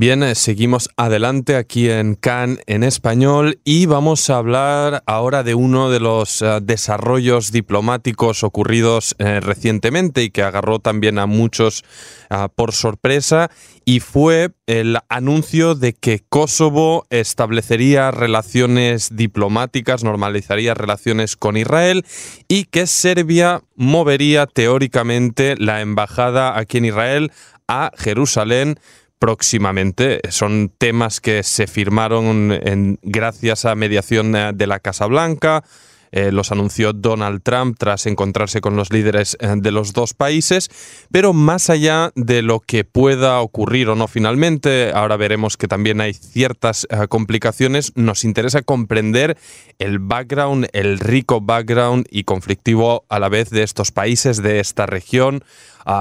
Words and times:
Bien, 0.00 0.22
eh, 0.22 0.36
seguimos 0.36 0.90
adelante 0.96 1.56
aquí 1.56 1.90
en 1.90 2.14
CAN 2.14 2.60
en 2.66 2.84
español 2.84 3.58
y 3.64 3.86
vamos 3.86 4.30
a 4.30 4.36
hablar 4.36 5.02
ahora 5.06 5.42
de 5.42 5.56
uno 5.56 5.90
de 5.90 5.98
los 5.98 6.40
eh, 6.40 6.60
desarrollos 6.62 7.50
diplomáticos 7.50 8.44
ocurridos 8.44 9.16
eh, 9.18 9.40
recientemente 9.40 10.22
y 10.22 10.30
que 10.30 10.44
agarró 10.44 10.78
también 10.78 11.18
a 11.18 11.26
muchos 11.26 11.82
ah, 12.30 12.46
por 12.46 12.74
sorpresa 12.74 13.50
y 13.84 13.98
fue 13.98 14.50
el 14.68 14.98
anuncio 15.08 15.74
de 15.74 15.94
que 15.94 16.20
Kosovo 16.28 17.04
establecería 17.10 18.12
relaciones 18.12 19.16
diplomáticas, 19.16 20.04
normalizaría 20.04 20.74
relaciones 20.74 21.34
con 21.34 21.56
Israel 21.56 22.06
y 22.46 22.66
que 22.66 22.86
Serbia 22.86 23.62
movería 23.74 24.46
teóricamente 24.46 25.56
la 25.58 25.80
embajada 25.80 26.56
aquí 26.56 26.78
en 26.78 26.84
Israel 26.84 27.32
a 27.66 27.90
Jerusalén 27.96 28.78
próximamente. 29.18 30.20
Son 30.30 30.72
temas 30.76 31.20
que 31.20 31.42
se 31.42 31.66
firmaron 31.66 32.52
en, 32.52 32.98
gracias 33.02 33.64
a 33.64 33.74
mediación 33.74 34.34
eh, 34.36 34.52
de 34.54 34.66
la 34.66 34.80
Casa 34.80 35.06
Blanca. 35.06 35.64
Eh, 36.10 36.32
los 36.32 36.52
anunció 36.52 36.94
Donald 36.94 37.42
Trump 37.42 37.76
tras 37.78 38.06
encontrarse 38.06 38.62
con 38.62 38.76
los 38.76 38.90
líderes 38.90 39.36
eh, 39.40 39.56
de 39.56 39.70
los 39.70 39.92
dos 39.92 40.14
países, 40.14 40.70
pero 41.12 41.34
más 41.34 41.68
allá 41.68 42.12
de 42.14 42.40
lo 42.40 42.60
que 42.60 42.84
pueda 42.84 43.42
ocurrir 43.42 43.90
o 43.90 43.94
no 43.94 44.08
finalmente, 44.08 44.90
ahora 44.94 45.18
veremos 45.18 45.58
que 45.58 45.68
también 45.68 46.00
hay 46.00 46.14
ciertas 46.14 46.86
complicaciones, 47.10 47.92
nos 47.94 48.24
interesa 48.24 48.62
comprender 48.62 49.36
el 49.78 49.98
background, 49.98 50.68
el 50.72 50.98
rico 50.98 51.42
background 51.42 52.06
y 52.10 52.24
conflictivo 52.24 53.04
a 53.10 53.18
la 53.18 53.28
vez 53.28 53.50
de 53.50 53.62
estos 53.62 53.92
países, 53.92 54.42
de 54.42 54.60
esta 54.60 54.86
región, 54.86 55.44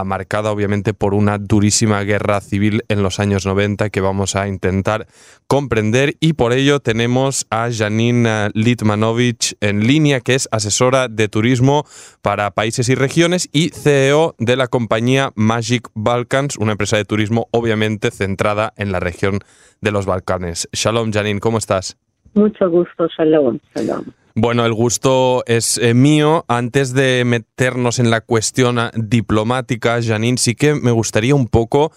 marcada 0.06 0.52
obviamente 0.52 0.94
por 0.94 1.14
una 1.14 1.38
durísima 1.38 2.04
guerra 2.04 2.42
civil 2.42 2.84
en 2.90 3.04
los 3.04 3.20
años 3.20 3.46
90 3.46 3.90
que 3.90 4.02
vamos 4.02 4.36
a 4.36 4.48
intentar 4.48 5.08
comprender 5.48 6.16
y 6.20 6.34
por 6.34 6.52
ello 6.52 6.80
tenemos 6.80 7.48
a 7.50 7.70
Janine 7.72 8.50
Litmanovich 8.54 9.56
en 9.62 9.88
línea 9.88 10.20
que 10.20 10.36
es 10.36 10.50
asesora 10.52 11.08
de 11.08 11.30
turismo 11.30 11.86
para 12.22 12.52
países 12.52 12.90
y 12.90 12.96
regiones 12.96 13.50
y 13.54 13.70
CEO 13.70 14.36
de 14.40 14.58
la 14.58 14.68
compañía 14.68 15.32
Magic 15.36 15.88
Balkans, 15.94 16.58
una 16.58 16.74
empresa 16.74 16.98
de 16.98 17.06
turismo 17.06 17.48
obviamente 17.52 18.12
centrada 18.12 18.74
en 18.76 18.92
la 18.92 19.00
región 19.00 19.40
de 19.82 19.92
los 19.92 20.06
Balcanes. 20.06 20.68
Shalom 20.74 21.12
Janine, 21.14 21.40
¿cómo 21.40 21.58
estás? 21.58 21.98
Mucho 22.34 22.70
gusto, 22.70 23.08
shalom, 23.18 23.60
shalom. 23.74 24.06
Bueno, 24.40 24.68
el 24.68 24.74
gusto 24.76 25.44
es 25.48 25.80
eh, 25.80 25.96
mío. 25.96 26.46
Antes 26.48 26.94
de 26.94 27.24
meternos 27.26 27.98
en 27.98 28.12
la 28.12 28.22
cuestión 28.22 28.78
ah, 28.78 28.92
diplomática, 28.94 30.00
Janine, 30.00 30.38
sí 30.38 30.54
que 30.54 30.76
me 30.76 30.92
gustaría 30.92 31.34
un 31.34 31.48
poco 31.48 31.92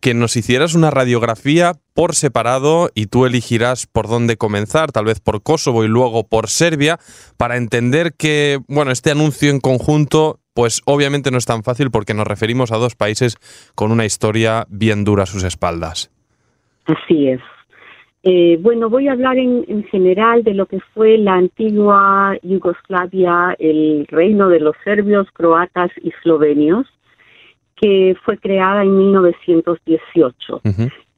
que 0.00 0.14
nos 0.14 0.34
hicieras 0.34 0.74
una 0.74 0.90
radiografía 0.90 1.74
por 1.92 2.14
separado 2.14 2.88
y 2.94 3.08
tú 3.08 3.26
elegirás 3.26 3.86
por 3.86 4.08
dónde 4.08 4.38
comenzar, 4.38 4.90
tal 4.90 5.04
vez 5.04 5.20
por 5.20 5.42
Kosovo 5.42 5.84
y 5.84 5.88
luego 5.88 6.26
por 6.26 6.48
Serbia, 6.48 6.98
para 7.36 7.58
entender 7.58 8.14
que, 8.14 8.60
bueno, 8.68 8.90
este 8.90 9.10
anuncio 9.10 9.50
en 9.50 9.60
conjunto, 9.60 10.40
pues 10.54 10.80
obviamente 10.86 11.30
no 11.30 11.36
es 11.36 11.44
tan 11.44 11.62
fácil 11.62 11.90
porque 11.90 12.14
nos 12.14 12.26
referimos 12.26 12.72
a 12.72 12.78
dos 12.78 12.96
países 12.96 13.36
con 13.74 13.92
una 13.92 14.06
historia 14.06 14.64
bien 14.70 15.04
dura 15.04 15.24
a 15.24 15.26
sus 15.26 15.44
espaldas. 15.44 16.10
Así 16.86 17.28
es. 17.28 17.42
Eh, 18.24 18.56
bueno, 18.60 18.88
voy 18.88 19.08
a 19.08 19.12
hablar 19.12 19.36
en, 19.36 19.64
en, 19.66 19.82
general 19.84 20.44
de 20.44 20.54
lo 20.54 20.66
que 20.66 20.78
fue 20.94 21.18
la 21.18 21.34
antigua 21.34 22.38
Yugoslavia, 22.42 23.56
el 23.58 24.06
reino 24.08 24.48
de 24.48 24.60
los 24.60 24.76
serbios, 24.84 25.26
croatas 25.32 25.90
y 26.00 26.10
eslovenios, 26.10 26.86
que 27.82 28.16
fue 28.24 28.38
creada 28.38 28.84
en 28.84 28.96
1918. 28.96 30.62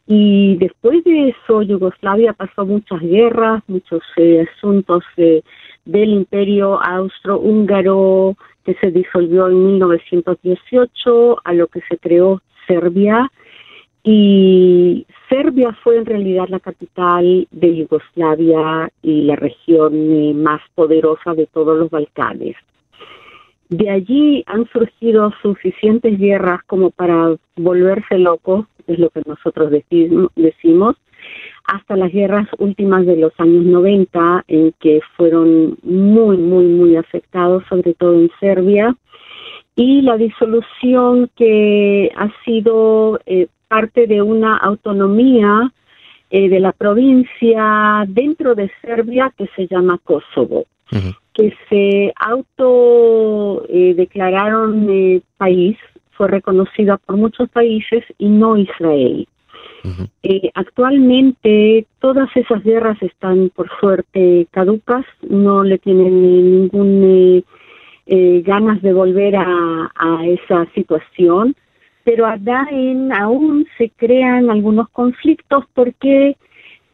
Y 0.06 0.56
después 0.56 1.04
de 1.04 1.28
eso, 1.30 1.62
Yugoslavia 1.62 2.32
pasó 2.32 2.64
muchas 2.64 3.00
guerras, 3.00 3.62
muchos 3.68 4.02
eh, 4.16 4.46
asuntos 4.56 5.04
del 5.16 6.08
imperio 6.08 6.82
austro-húngaro 6.82 8.36
que 8.64 8.74
se 8.74 8.90
disolvió 8.90 9.48
en 9.48 9.66
1918, 9.66 11.40
a 11.44 11.52
lo 11.52 11.66
que 11.68 11.80
se 11.88 11.98
creó 11.98 12.40
Serbia. 12.66 13.30
Y 14.06 15.06
Serbia 15.30 15.72
fue 15.82 15.96
en 15.96 16.04
realidad 16.04 16.46
la 16.48 16.60
capital 16.60 17.48
de 17.50 17.76
Yugoslavia 17.76 18.90
y 19.02 19.22
la 19.22 19.34
región 19.34 19.94
eh, 19.94 20.34
más 20.34 20.60
poderosa 20.74 21.32
de 21.34 21.46
todos 21.46 21.78
los 21.78 21.90
Balcanes. 21.90 22.54
De 23.70 23.88
allí 23.88 24.44
han 24.46 24.68
surgido 24.68 25.32
suficientes 25.40 26.18
guerras 26.18 26.60
como 26.66 26.90
para 26.90 27.34
volverse 27.56 28.18
loco, 28.18 28.66
es 28.86 28.98
lo 28.98 29.08
que 29.08 29.22
nosotros 29.26 29.70
decimos, 29.70 30.96
hasta 31.66 31.96
las 31.96 32.12
guerras 32.12 32.48
últimas 32.58 33.06
de 33.06 33.16
los 33.16 33.32
años 33.38 33.64
90, 33.64 34.44
en 34.48 34.72
que 34.80 35.00
fueron 35.16 35.78
muy, 35.82 36.36
muy, 36.36 36.66
muy 36.66 36.96
afectados, 36.96 37.64
sobre 37.68 37.94
todo 37.94 38.14
en 38.14 38.30
Serbia, 38.40 38.94
y 39.76 40.02
la 40.02 40.16
disolución 40.16 41.30
que 41.36 42.10
ha 42.16 42.30
sido 42.44 43.18
eh, 43.26 43.48
parte 43.68 44.06
de 44.06 44.22
una 44.22 44.56
autonomía 44.56 45.72
eh, 46.30 46.48
de 46.48 46.60
la 46.60 46.72
provincia 46.72 48.04
dentro 48.08 48.54
de 48.54 48.70
Serbia 48.82 49.32
que 49.36 49.48
se 49.56 49.66
llama 49.66 49.98
Kosovo, 50.04 50.66
que 51.32 51.52
se 51.68 52.12
auto 52.16 53.64
eh, 53.68 53.94
declararon 53.94 55.22
país, 55.36 55.76
fue 56.12 56.28
reconocida 56.28 56.98
por 56.98 57.16
muchos 57.16 57.48
países 57.50 58.04
y 58.18 58.28
no 58.28 58.56
Israel. 58.56 59.26
Actualmente 60.54 61.86
todas 61.98 62.28
esas 62.34 62.62
guerras 62.64 62.96
están 63.02 63.50
por 63.54 63.68
suerte 63.80 64.46
caducas, 64.50 65.04
no 65.28 65.62
le 65.62 65.78
tienen 65.78 66.22
ningún 66.22 67.44
ganas 68.06 68.82
de 68.82 68.92
volver 68.92 69.36
a, 69.36 69.90
a 69.94 70.26
esa 70.26 70.66
situación. 70.74 71.54
Pero 72.04 72.26
allá 72.26 72.66
en, 72.70 73.12
aún 73.12 73.66
se 73.78 73.90
crean 73.90 74.50
algunos 74.50 74.88
conflictos 74.90 75.64
porque 75.72 76.36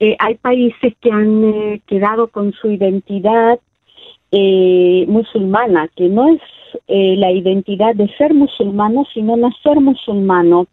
eh, 0.00 0.16
hay 0.19 0.36
países 0.36 0.94
que 1.00 1.12
han 1.12 1.44
eh, 1.44 1.82
quedado 1.86 2.28
con 2.28 2.53
su 2.54 2.70
identidad 2.70 3.60
eh, 4.32 5.04
musulmana, 5.06 5.88
que 5.94 6.09
no 6.09 6.34
es 6.34 6.41
la 6.86 7.32
identidad 7.32 7.97
de 7.97 8.09
ser 8.16 8.32
musulmano, 8.32 9.04
sino 9.12 9.36
nacer 9.36 9.80
musulmano. 9.80 10.69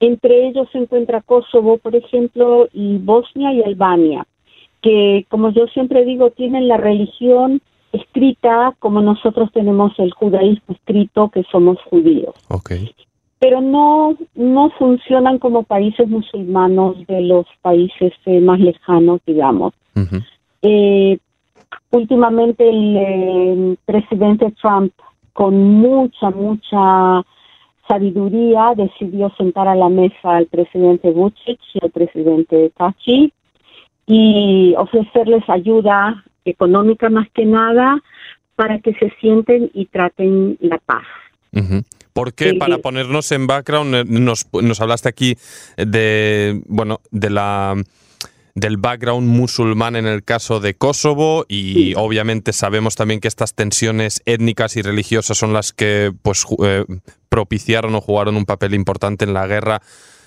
Entre 0.00 0.48
ellos 0.48 0.68
se 0.72 0.78
encuentra 0.78 1.22
Kosovo, 1.22 1.78
por 1.78 1.94
ejemplo, 1.94 2.68
y 2.72 2.98
Bosnia 2.98 3.52
y 3.52 3.62
Albania, 3.62 4.26
que, 4.82 5.26
como 5.28 5.50
yo 5.50 5.66
siempre 5.68 6.04
digo, 6.04 6.30
tienen 6.30 6.68
la 6.68 6.76
religión 6.76 7.60
escrita 7.92 8.74
como 8.80 9.00
nosotros 9.00 9.50
tenemos 9.52 9.92
el 9.98 10.12
judaísmo 10.12 10.74
escrito, 10.74 11.30
que 11.30 11.44
somos 11.44 11.78
judíos. 11.82 12.34
Okay 12.48 12.94
pero 13.44 13.60
no, 13.60 14.16
no 14.34 14.70
funcionan 14.78 15.38
como 15.38 15.64
países 15.64 16.08
musulmanos 16.08 17.06
de 17.06 17.20
los 17.20 17.44
países 17.60 18.14
eh, 18.24 18.40
más 18.40 18.58
lejanos, 18.58 19.20
digamos. 19.26 19.74
eh, 20.62 21.18
últimamente 21.90 22.66
el 22.66 22.96
eh, 22.96 23.76
presidente 23.84 24.50
Trump, 24.62 24.94
con 25.34 25.62
mucha, 25.62 26.30
mucha 26.30 27.22
sabiduría, 27.88 28.72
decidió 28.76 29.32
sentar 29.36 29.68
a 29.68 29.74
la 29.74 29.88
mesa 29.88 30.36
al 30.36 30.46
presidente 30.46 31.10
Vucic 31.10 31.60
y 31.74 31.78
al 31.82 31.90
presidente 31.90 32.70
Tachi 32.76 33.32
y 34.06 34.74
ofrecerles 34.76 35.42
ayuda 35.48 36.24
económica 36.44 37.08
más 37.08 37.28
que 37.34 37.44
nada 37.44 38.02
para 38.56 38.78
que 38.78 38.94
se 38.94 39.12
sienten 39.20 39.70
y 39.74 39.86
traten 39.86 40.56
la 40.60 40.78
paz. 40.78 41.04
Porque 42.12 42.54
para 42.54 42.78
ponernos 42.78 43.30
en 43.32 43.46
background, 43.46 43.94
eh, 43.94 44.04
nos, 44.06 44.46
nos 44.52 44.80
hablaste 44.80 45.08
aquí 45.08 45.36
de, 45.76 46.60
bueno, 46.66 47.00
de 47.10 47.30
la 47.30 47.74
del 48.54 48.76
background 48.76 49.26
musulmán 49.26 49.96
en 49.96 50.06
el 50.06 50.22
caso 50.22 50.60
de 50.60 50.74
Kosovo 50.74 51.44
y 51.48 51.94
obviamente 51.96 52.52
sabemos 52.52 52.94
también 52.94 53.20
que 53.20 53.28
estas 53.28 53.54
tensiones 53.54 54.22
étnicas 54.26 54.76
y 54.76 54.82
religiosas 54.82 55.36
son 55.36 55.52
las 55.52 55.72
que 55.72 56.12
pues 56.22 56.46
eh, 56.64 56.84
propiciaron 57.28 57.94
o 57.94 58.00
jugaron 58.00 58.36
un 58.36 58.44
papel 58.44 58.74
importante 58.74 59.24
en 59.24 59.34
la 59.34 59.46
guerra 59.46 59.82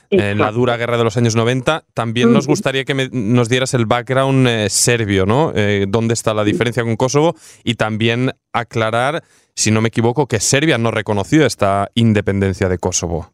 en 0.09 0.37
la 0.37 0.53
dura 0.53 0.77
guerra 0.77 0.97
de 0.97 1.03
los 1.03 1.17
años 1.17 1.35
90. 1.35 1.83
También 1.93 2.31
nos 2.31 2.47
gustaría 2.47 2.85
que 2.85 3.09
nos 3.11 3.49
dieras 3.49 3.73
el 3.73 3.85
background 3.85 4.47
eh, 4.47 4.69
serbio, 4.69 5.25
¿no? 5.25 5.51
¿Dónde 5.89 6.13
está 6.13 6.33
la 6.33 6.45
diferencia 6.45 6.83
con 6.83 6.95
Kosovo? 6.95 7.35
Y 7.65 7.75
también 7.75 8.31
aclarar 8.53 9.21
si 9.57 9.71
no 9.71 9.81
me 9.81 9.87
equivoco, 9.87 10.27
que 10.27 10.39
Serbia 10.39 10.77
no 10.77 10.91
reconoció 10.91 11.43
esta 11.43 11.89
independencia 11.95 12.69
de 12.69 12.77
Kosovo. 12.77 13.31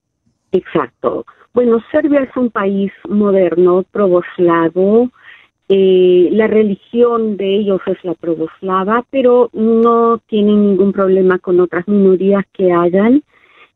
Exacto. 0.54 1.26
Bueno, 1.54 1.80
Serbia 1.92 2.22
es 2.22 2.36
un 2.36 2.50
país 2.50 2.92
moderno, 3.08 3.84
provoslavo, 3.92 5.10
Eh, 5.70 6.30
la 6.32 6.48
religión 6.48 7.38
de 7.38 7.56
ellos 7.56 7.80
es 7.88 7.98
la 8.04 8.14
pravoslava, 8.16 9.06
pero 9.10 9.50
no 9.54 10.20
tienen 10.28 10.62
ningún 10.62 10.92
problema 10.92 11.40
con 11.40 11.60
otras 11.62 11.88
minorías 11.88 12.44
que 12.52 12.72
hayan 12.72 13.24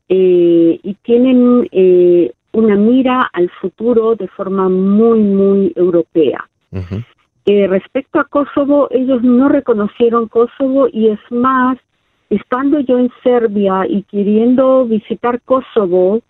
eh, 0.08 0.78
y 0.82 0.94
tienen 1.02 1.66
eh, 1.72 2.30
una 2.52 2.76
mira 2.76 3.28
al 3.32 3.50
futuro 3.60 4.16
de 4.16 4.28
forma 4.28 4.68
muy, 4.68 5.18
muy 5.20 5.72
europea. 5.76 6.46
respecto 7.46 8.20
a 8.20 8.24
Kosovo, 8.24 8.88
ellos 8.90 9.22
no 9.22 9.48
reconocieron 9.48 10.28
Kosovo 10.28 10.88
y 10.92 11.08
es 11.08 11.20
más, 11.30 11.78
estando 12.28 12.80
yo 12.80 12.98
en 12.98 13.10
Serbia 13.22 13.86
y 13.88 14.02
queriendo 14.02 14.84
visitar 14.84 15.40
Kosovo, 15.40 16.20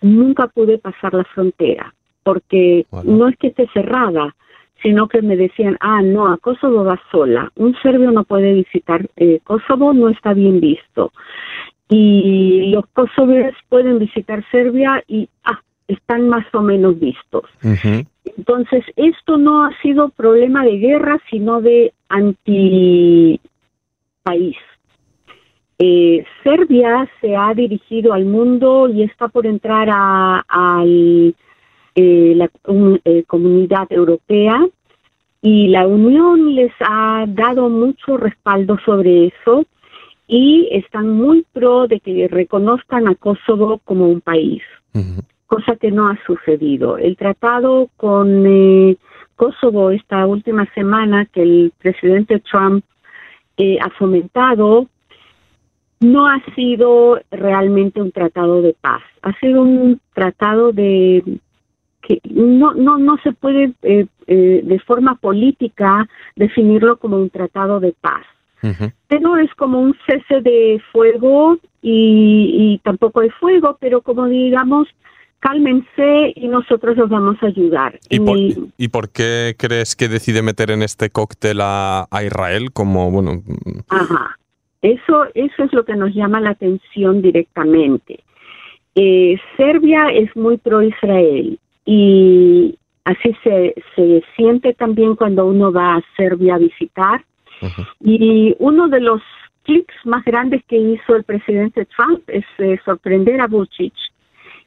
nunca 0.00 0.46
pude 0.48 0.78
pasar 0.78 1.14
la 1.14 1.24
frontera, 1.24 1.94
porque 2.22 2.86
no 3.04 3.28
es 3.28 3.36
que 3.36 3.48
esté 3.48 3.68
cerrada, 3.72 4.34
sino 4.82 5.08
que 5.08 5.22
me 5.22 5.36
decían, 5.36 5.76
ah, 5.80 6.02
no, 6.02 6.28
a 6.28 6.36
Kosovo 6.38 6.84
va 6.84 7.00
sola. 7.10 7.50
Un 7.56 7.74
serbio 7.82 8.10
no 8.10 8.24
puede 8.24 8.52
visitar 8.52 9.08
eh, 9.16 9.40
Kosovo, 9.42 9.92
no 9.92 10.08
está 10.08 10.34
bien 10.34 10.60
visto. 10.60 11.12
Y 11.88 12.70
los 12.72 12.84
kosovers 12.88 13.56
pueden 13.68 13.98
visitar 14.00 14.44
Serbia 14.50 15.04
y, 15.06 15.28
ah, 15.44 15.60
están 15.86 16.28
más 16.28 16.44
o 16.52 16.60
menos 16.60 16.98
vistos. 16.98 17.44
Entonces, 18.36 18.84
esto 18.96 19.38
no 19.38 19.64
ha 19.64 19.70
sido 19.82 20.08
problema 20.08 20.64
de 20.64 20.78
guerra, 20.78 21.18
sino 21.30 21.60
de 21.60 21.92
anti 22.08 23.40
país. 24.24 24.56
Eh, 25.78 26.24
Serbia 26.42 27.06
se 27.20 27.36
ha 27.36 27.52
dirigido 27.52 28.14
al 28.14 28.24
mundo 28.24 28.88
y 28.88 29.02
está 29.02 29.28
por 29.28 29.46
entrar 29.46 29.88
a, 29.90 30.82
eh, 30.86 31.34
la 31.94 32.50
eh, 33.04 33.24
comunidad 33.26 33.86
europea 33.90 34.66
y 35.42 35.68
la 35.68 35.86
Unión 35.86 36.54
les 36.54 36.72
ha 36.80 37.26
dado 37.28 37.68
mucho 37.68 38.16
respaldo 38.16 38.78
sobre 38.86 39.26
eso 39.26 39.66
y 40.26 40.68
están 40.72 41.10
muy 41.10 41.44
pro 41.52 41.86
de 41.86 42.00
que 42.00 42.26
reconozcan 42.26 43.06
a 43.06 43.14
Kosovo 43.14 43.78
como 43.84 44.08
un 44.08 44.22
país, 44.22 44.62
cosa 45.46 45.76
que 45.76 45.90
no 45.90 46.08
ha 46.08 46.18
sucedido. 46.26 46.96
El 46.96 47.16
tratado 47.16 47.90
con 47.98 48.46
eh, 48.46 48.96
Kosovo 49.36 49.90
esta 49.90 50.26
última 50.26 50.66
semana 50.74 51.26
que 51.26 51.42
el 51.42 51.72
presidente 51.78 52.40
Trump 52.40 52.82
ha 53.58 53.90
fomentado 53.90 54.88
no 56.00 56.26
ha 56.26 56.42
sido 56.54 57.20
realmente 57.30 58.00
un 58.00 58.12
tratado 58.12 58.62
de 58.62 58.74
paz, 58.80 59.02
ha 59.22 59.32
sido 59.38 59.62
un 59.62 60.00
tratado 60.14 60.72
de 60.72 61.22
que 62.02 62.20
no, 62.30 62.74
no, 62.74 62.98
no 62.98 63.16
se 63.22 63.32
puede 63.32 63.72
eh, 63.82 64.06
eh, 64.26 64.60
de 64.62 64.78
forma 64.80 65.16
política 65.16 66.08
definirlo 66.36 66.98
como 66.98 67.16
un 67.16 67.30
tratado 67.30 67.80
de 67.80 67.94
paz. 68.00 68.24
Pero 69.06 69.36
es 69.36 69.54
como 69.54 69.80
un 69.80 69.94
cese 70.08 70.40
de 70.40 70.82
fuego 70.90 71.56
y, 71.82 72.80
tampoco 72.82 73.20
de 73.20 73.30
fuego, 73.30 73.76
pero 73.80 74.00
como 74.00 74.26
digamos, 74.26 74.88
cálmense 75.38 76.32
y 76.34 76.48
nosotros 76.48 76.96
los 76.96 77.08
vamos 77.08 77.36
a 77.42 77.46
ayudar. 77.46 78.00
¿Y 78.10 78.18
por, 78.18 78.36
¿Y 78.76 78.88
por, 78.88 79.10
qué 79.10 79.54
crees 79.56 79.94
que 79.94 80.08
decide 80.08 80.42
meter 80.42 80.72
en 80.72 80.82
este 80.82 81.10
cóctel 81.10 81.60
a, 81.60 82.08
a 82.10 82.24
Israel 82.24 82.72
como, 82.72 83.08
bueno... 83.12 83.40
Ajá, 83.88 84.36
eso, 84.82 85.26
eso 85.34 85.64
es 85.64 85.72
lo 85.72 85.84
que 85.84 85.96
nos 85.96 86.14
llama 86.14 86.40
la 86.40 86.50
atención 86.50 87.22
directamente. 87.22 88.20
Eh, 88.94 89.38
Serbia 89.56 90.08
es 90.08 90.34
muy 90.36 90.56
pro-Israel 90.56 91.58
y 91.84 92.78
así 93.04 93.36
se, 93.42 93.74
se 93.94 94.22
siente 94.36 94.74
también 94.74 95.16
cuando 95.16 95.46
uno 95.46 95.72
va 95.72 95.96
a 95.96 96.04
Serbia 96.16 96.54
a 96.56 96.58
visitar. 96.58 97.24
Y 98.00 98.54
uno 98.58 98.88
de 98.88 99.00
los 99.00 99.22
clics 99.62 99.94
más 100.04 100.24
grandes 100.24 100.62
que 100.66 100.76
hizo 100.76 101.16
el 101.16 101.24
presidente 101.24 101.86
Trump 101.86 102.22
es 102.28 102.44
eh, 102.58 102.78
sorprender 102.84 103.40
a 103.40 103.46
Vucic 103.46 103.94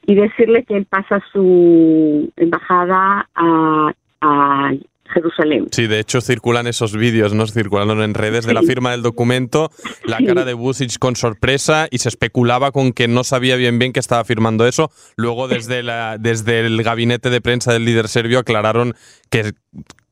y 0.06 0.16
decirle 0.16 0.64
que 0.64 0.76
él 0.76 0.86
pasa 0.86 1.24
su 1.32 2.32
embajada 2.36 3.30
a, 3.36 3.94
a 4.22 4.74
Jerusalén. 5.10 5.68
Sí, 5.72 5.88
de 5.88 6.00
hecho 6.00 6.22
circulan 6.22 6.68
esos 6.68 6.96
vídeos, 6.96 7.34
¿no? 7.34 7.46
Circularon 7.48 8.02
en 8.02 8.14
redes 8.14 8.46
de 8.46 8.54
la 8.54 8.62
firma 8.62 8.92
del 8.92 9.02
documento, 9.02 9.72
la 10.06 10.18
cara 10.18 10.46
de 10.46 10.54
Vucic 10.54 10.98
con 11.00 11.16
sorpresa 11.16 11.88
y 11.92 11.98
se 12.00 12.10
especulaba 12.10 12.72
con 12.72 12.94
que 12.94 13.08
no 13.08 13.24
sabía 13.24 13.56
bien 13.56 13.80
bien 13.80 13.94
que 13.94 14.00
estaba 14.00 14.24
firmando 14.24 14.66
eso. 14.66 14.92
Luego 15.16 15.48
desde, 15.48 15.84
la, 15.84 16.18
desde 16.18 16.60
el 16.66 16.82
gabinete 16.84 17.30
de 17.30 17.42
prensa 17.42 17.74
del 17.74 17.86
líder 17.86 18.08
serbio 18.08 18.40
aclararon 18.40 18.94
que 19.30 19.54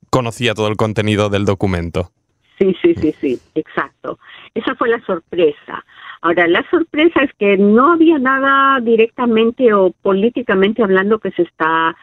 conocía 0.10 0.54
todo 0.54 0.68
el 0.68 0.78
contenido 0.78 1.30
del 1.30 1.46
documento. 1.46 2.12
Sí, 2.58 2.76
sí, 2.82 2.96
sí, 2.96 3.14
sí, 3.22 3.40
exacto. 3.56 4.18
Esa 4.56 4.76
fue 4.76 4.90
la 4.90 5.00
sorpresa. 5.06 5.86
Ahora, 6.22 6.48
la 6.48 6.68
sorpresa 6.70 7.22
es 7.22 7.32
que 7.38 7.58
no 7.58 7.94
había 7.94 8.18
nada 8.18 8.80
directamente 8.82 9.72
o 9.74 9.92
políticamente 10.02 10.82
hablando 10.82 11.20
que 11.20 11.32
se 11.32 11.44
está 11.44 11.96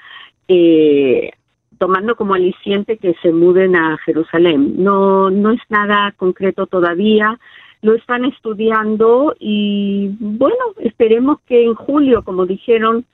eh, 0.46 1.32
tomando 1.78 2.16
como 2.16 2.34
aliciente 2.34 2.98
que 2.98 3.14
se 3.22 3.32
muden 3.32 3.76
a 3.76 3.98
Jerusalén. 3.98 4.74
No, 4.82 5.30
no 5.30 5.50
es 5.50 5.60
nada 5.68 6.12
concreto 6.16 6.66
todavía, 6.66 7.38
lo 7.82 7.94
están 7.94 8.24
estudiando 8.24 9.34
y 9.38 10.16
bueno, 10.18 10.56
esperemos 10.78 11.38
que 11.46 11.64
en 11.64 11.74
julio, 11.74 12.22
como 12.22 12.46
dijeron, 12.46 13.04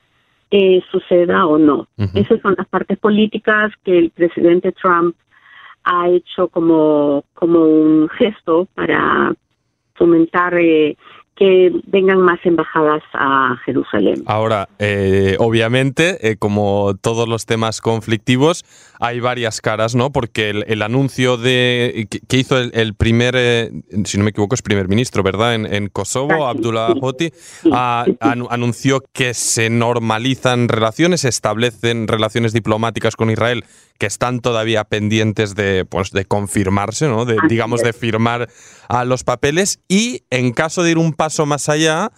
eh, 0.49 0.81
suceda 0.91 1.45
o 1.45 1.57
no. 1.57 1.87
Esas 2.13 2.41
son 2.41 2.55
las 2.57 2.67
partes 2.67 2.97
políticas 2.99 3.71
que 3.83 3.97
el 3.97 4.09
presidente 4.11 4.71
Trump 4.71 5.15
ha 5.83 6.09
hecho 6.09 6.47
como, 6.49 7.23
como 7.33 7.65
un 7.65 8.09
gesto 8.09 8.67
para 8.75 9.33
fomentar 9.95 10.53
eh, 10.57 10.97
que 11.41 11.71
vengan 11.87 12.21
más 12.21 12.37
embajadas 12.43 13.01
a 13.13 13.55
Jerusalén. 13.65 14.21
Ahora, 14.27 14.69
eh, 14.77 15.37
obviamente, 15.39 16.29
eh, 16.29 16.35
como 16.37 16.93
todos 17.01 17.27
los 17.27 17.47
temas 17.47 17.81
conflictivos, 17.81 18.63
hay 18.99 19.21
varias 19.21 19.59
caras, 19.59 19.95
¿no? 19.95 20.11
Porque 20.11 20.51
el, 20.51 20.81
anuncio 20.83 21.37
de 21.37 22.07
que, 22.27 22.37
hizo 22.37 22.59
el, 22.59 22.93
primer, 22.93 23.33
eh, 23.35 23.71
si 24.05 24.19
no 24.19 24.23
me 24.23 24.29
equivoco, 24.29 24.53
es 24.53 24.61
primer 24.61 24.87
ministro, 24.87 25.23
¿verdad? 25.23 25.55
En, 25.55 25.87
Kosovo, 25.87 26.45
Abdullah 26.45 26.93
Hoti, 27.01 27.31
anunció 27.71 29.01
que 29.11 29.33
se 29.33 29.71
normalizan 29.71 30.69
relaciones, 30.69 31.21
se 31.21 31.29
establecen 31.29 32.07
relaciones 32.07 32.53
diplomáticas 32.53 33.15
con 33.15 33.31
Israel 33.31 33.65
que 34.01 34.07
están 34.07 34.39
todavía 34.39 34.83
pendientes 34.83 35.53
de, 35.53 35.85
pues, 35.85 36.09
de 36.09 36.25
confirmarse, 36.25 37.07
¿no? 37.07 37.25
De, 37.25 37.37
digamos, 37.47 37.81
de 37.81 37.93
firmar 37.93 38.49
a 38.91 39.05
los 39.05 39.23
papeles 39.23 39.79
y 39.87 40.23
en 40.29 40.51
caso 40.51 40.83
de 40.83 40.91
ir 40.91 40.97
un 40.97 41.13
paso 41.13 41.45
más 41.45 41.69
allá, 41.69 42.11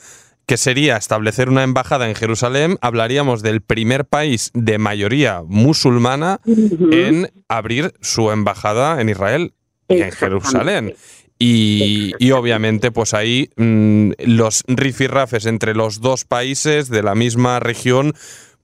que 0.47 0.57
sería 0.57 0.97
establecer 0.97 1.47
una 1.47 1.63
embajada 1.63 2.09
en 2.09 2.15
Jerusalén, 2.15 2.77
hablaríamos 2.81 3.43
del 3.43 3.61
primer 3.61 4.05
país 4.05 4.49
de 4.55 4.79
mayoría 4.79 5.43
musulmana 5.45 6.41
en 6.45 7.31
abrir 7.47 7.93
su 8.01 8.31
embajada 8.31 8.99
en 8.99 9.09
Israel, 9.09 9.53
en 9.87 10.11
Jerusalén. 10.11 10.95
Y, 11.39 12.31
obviamente, 12.31 12.91
pues 12.91 13.13
ahí 13.13 13.49
mm, 13.57 14.11
los 14.25 14.63
rifirrafes 14.67 15.45
entre 15.45 15.75
los 15.75 16.01
dos 16.01 16.25
países 16.25 16.89
de 16.89 17.03
la 17.03 17.15
misma 17.15 17.59
región 17.59 18.13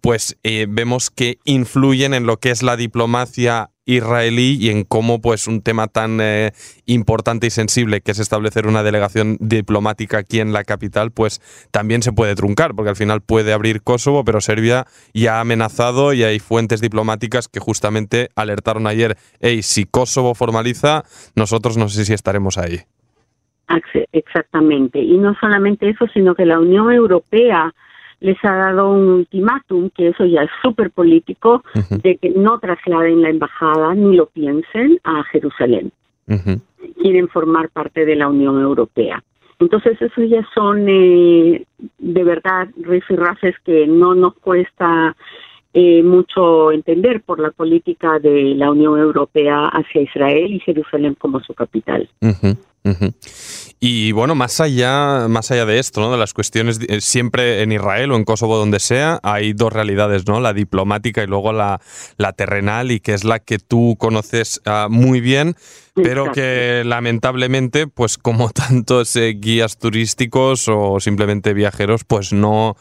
pues 0.01 0.38
eh, 0.44 0.66
vemos 0.70 1.10
que 1.10 1.39
influyen 1.44 2.13
en 2.13 2.25
lo 2.25 2.38
que 2.38 2.51
es 2.51 2.63
la 2.63 2.78
diplomacia 2.78 3.72
israelí 3.96 4.58
y 4.60 4.69
en 4.69 4.84
cómo 4.84 5.22
pues 5.22 5.48
un 5.48 5.62
tema 5.62 5.88
tan 5.88 6.19
eh, 6.22 6.51
importante 6.86 7.48
y 7.48 7.50
sensible 7.50 8.01
que 8.01 8.12
es 8.12 8.19
establecer 8.19 8.67
una 8.67 8.84
delegación 8.84 9.38
diplomática 9.39 10.19
aquí 10.19 10.39
en 10.39 10.53
la 10.53 10.63
capital 10.63 11.12
pues 11.12 11.41
también 11.72 12.01
se 12.03 12.13
puede 12.13 12.36
truncar 12.36 12.75
porque 12.75 12.89
al 12.89 12.96
final 12.96 13.22
puede 13.22 13.53
abrir 13.53 13.81
Kosovo 13.81 14.24
pero 14.24 14.41
Serbia 14.41 14.86
ya 15.13 15.38
ha 15.38 15.41
amenazado 15.41 16.13
y 16.13 16.24
hay 16.24 16.39
fuentes 16.39 16.81
diplomáticas 16.81 17.48
que 17.48 17.60
justamente 17.60 18.29
alertaron 18.36 18.88
ayer 18.88 19.17
hey 19.39 19.62
si 19.63 19.86
Kosovo 19.86 20.36
formaliza 20.36 21.03
nosotros 21.36 21.77
no 21.77 21.89
sé 21.89 22.05
si 22.05 22.13
estaremos 22.13 22.58
ahí 22.58 22.81
exactamente. 24.12 25.00
Y 25.00 25.17
no 25.17 25.36
solamente 25.39 25.89
eso 25.89 26.08
sino 26.13 26.36
que 26.36 26.46
la 26.46 26.60
Unión 26.60 26.91
Europea 26.91 27.74
les 28.20 28.38
ha 28.44 28.54
dado 28.54 28.92
un 28.92 29.10
ultimátum, 29.10 29.90
que 29.90 30.10
eso 30.10 30.26
ya 30.26 30.44
es 30.44 30.50
súper 30.62 30.92
político, 30.92 31.64
de 32.04 32.18
que 32.18 32.30
no 32.32 32.60
trasladen 32.60 33.22
la 33.22 33.30
embajada 33.30 33.94
ni 33.96 34.16
lo 34.16 34.28
piensen 34.28 35.00
a 35.04 35.24
Jerusalén. 35.32 35.92
Quieren 37.02 37.28
formar 37.30 37.70
parte 37.70 38.06
de 38.06 38.16
la 38.16 38.28
Unión 38.28 38.62
Europea. 38.62 39.24
Entonces, 39.60 40.02
eso 40.02 40.24
ya 40.24 40.48
son 40.54 40.88
eh, 40.88 41.66
de 41.98 42.24
verdad 42.24 42.70
rifirrafes 42.82 43.56
que 43.66 43.88
no 43.88 44.16
nos 44.16 44.36
cuesta 44.36 45.16
eh, 45.74 46.02
mucho 46.02 46.72
entender 46.72 47.22
por 47.22 47.40
la 47.40 47.52
política 47.52 48.20
de 48.20 48.56
la 48.56 48.72
Unión 48.72 48.98
Europea 48.98 49.68
hacia 49.68 50.02
Israel 50.02 50.54
y 50.54 50.60
Jerusalén 50.62 51.16
como 51.16 51.42
su 51.42 51.54
capital. 51.54 52.10
Y 53.82 54.12
bueno, 54.12 54.36
más 54.36 54.60
allá, 54.60 55.28
más 55.30 55.52
allá 55.52 55.66
de 55.66 55.80
esto, 55.80 56.02
¿no? 56.02 56.12
de 56.12 56.18
las 56.18 56.34
cuestiones, 56.34 56.80
eh, 56.88 57.00
siempre 57.00 57.62
en 57.62 57.72
Israel 57.72 58.12
o 58.12 58.18
en 58.18 58.26
Kosovo, 58.26 58.58
donde 58.58 58.82
sea, 58.82 59.22
hay 59.24 59.54
dos 59.54 59.72
realidades, 59.72 60.28
¿no? 60.28 60.42
la 60.42 60.52
diplomática 60.52 61.24
y 61.24 61.28
luego 61.28 61.54
la, 61.54 61.80
la 62.18 62.34
terrenal, 62.34 62.92
y 62.92 63.00
que 63.00 63.14
es 63.14 63.24
la 63.24 63.40
que 63.40 63.58
tú 63.58 63.96
conoces 63.98 64.62
ah, 64.66 64.88
muy 64.90 65.22
bien 65.22 65.56
pero 66.04 66.32
que 66.32 66.84
lamentablemente, 66.86 67.88
pues 67.88 68.18
como 68.18 68.50
tantos 68.52 69.16
eh, 69.16 69.36
guías 69.40 69.78
turísticos 69.78 70.68
o 70.68 71.00
simplemente 71.00 71.54
viajeros, 71.54 72.04
pues 72.04 72.34
no, 72.34 72.76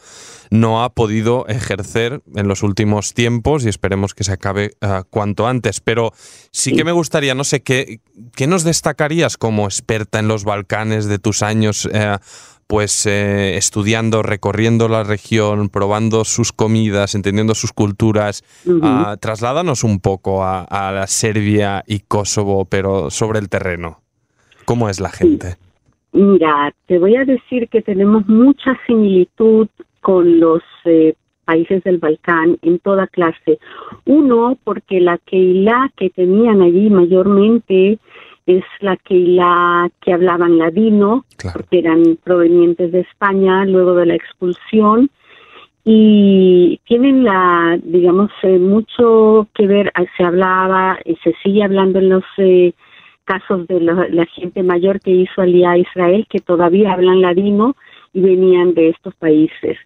no 0.49 0.83
ha 0.83 0.89
podido 0.89 1.47
ejercer 1.47 2.21
en 2.35 2.47
los 2.47 2.63
últimos 2.63 3.13
tiempos 3.13 3.65
y 3.65 3.69
esperemos 3.69 4.13
que 4.13 4.23
se 4.23 4.33
acabe 4.33 4.71
ah, 4.81 5.03
cuanto 5.09 5.47
antes. 5.47 5.79
Pero 5.79 6.13
sí 6.51 6.73
que 6.73 6.83
me 6.83 6.91
gustaría, 6.91 7.35
no 7.35 7.43
sé, 7.43 7.61
¿qué, 7.61 8.01
¿qué 8.35 8.47
nos 8.47 8.63
destacarías 8.63 9.37
como 9.37 9.65
experta 9.65 10.19
en 10.19 10.27
los 10.27 10.43
Balcanes 10.43 10.88
de 10.89 11.19
tus 11.19 11.43
años? 11.43 11.87
Eh, 11.91 12.17
pues 12.69 13.07
eh, 13.07 13.57
estudiando, 13.57 14.21
recorriendo 14.21 14.87
la 14.87 15.03
región, 15.03 15.69
probando 15.69 16.23
sus 16.23 16.53
comidas, 16.53 17.15
entendiendo 17.15 17.55
sus 17.55 17.73
culturas. 17.73 18.43
Uh 18.67 19.17
trasládanos 19.19 19.83
un 19.83 19.99
poco 19.99 20.43
a, 20.43 20.91
la 20.93 21.07
Serbia 21.07 21.83
y 21.87 22.01
Kosovo, 22.01 22.65
pero 22.65 23.09
sobre 23.09 23.39
el 23.39 23.49
terreno. 23.49 24.01
¿Cómo 24.65 24.87
es 24.87 24.99
la 24.99 25.09
gente? 25.09 25.55
Mira, 26.11 26.71
te 26.85 26.99
voy 26.99 27.15
a 27.15 27.25
decir 27.25 27.69
que 27.69 27.81
tenemos 27.81 28.27
mucha 28.27 28.77
similitud 28.85 29.67
con 30.01 30.39
los 30.39 30.61
eh, 30.85 31.15
países 31.45 31.83
del 31.83 31.97
Balcán 31.97 32.57
en 32.61 32.77
toda 32.77 33.07
clase. 33.07 33.57
Uno, 34.05 34.59
porque 34.63 34.99
la 34.99 35.17
Keilah 35.17 35.91
que 35.97 36.11
tenían 36.11 36.61
allí 36.61 36.91
mayormente 36.91 37.97
es 38.49 38.63
la 38.79 38.97
que 38.97 39.15
la 39.15 39.89
que 40.01 40.11
hablaban 40.11 40.57
ladino, 40.57 41.25
porque 41.53 41.79
eran 41.79 42.17
provenientes 42.23 42.91
de 42.91 43.01
España 43.01 43.63
luego 43.65 43.93
de 43.93 44.07
la 44.07 44.15
expulsión. 44.15 45.09
Y 45.85 46.79
tienen 46.85 47.23
la, 47.23 47.79
digamos, 47.81 48.31
eh, 48.43 48.57
mucho 48.57 49.47
que 49.53 49.67
ver, 49.67 49.87
eh, 49.87 50.05
se 50.17 50.23
hablaba 50.23 50.99
y 51.05 51.15
se 51.17 51.33
sigue 51.43 51.63
hablando 51.63 51.99
en 51.99 52.09
los 52.09 52.23
eh, 52.37 52.73
casos 53.23 53.67
de 53.67 53.79
la, 53.79 54.25
gente 54.25 54.63
mayor 54.63 54.99
que 54.99 55.11
hizo 55.11 55.41
alía 55.41 55.71
a 55.71 55.77
Israel, 55.77 56.25
que 56.29 56.39
todavía 56.39 56.93
hablan 56.93 57.21
ladino 57.21 57.75
y 58.13 58.21
venían 58.21 58.73
de 58.73 58.89
estos 58.89 59.13
países. 59.15 59.77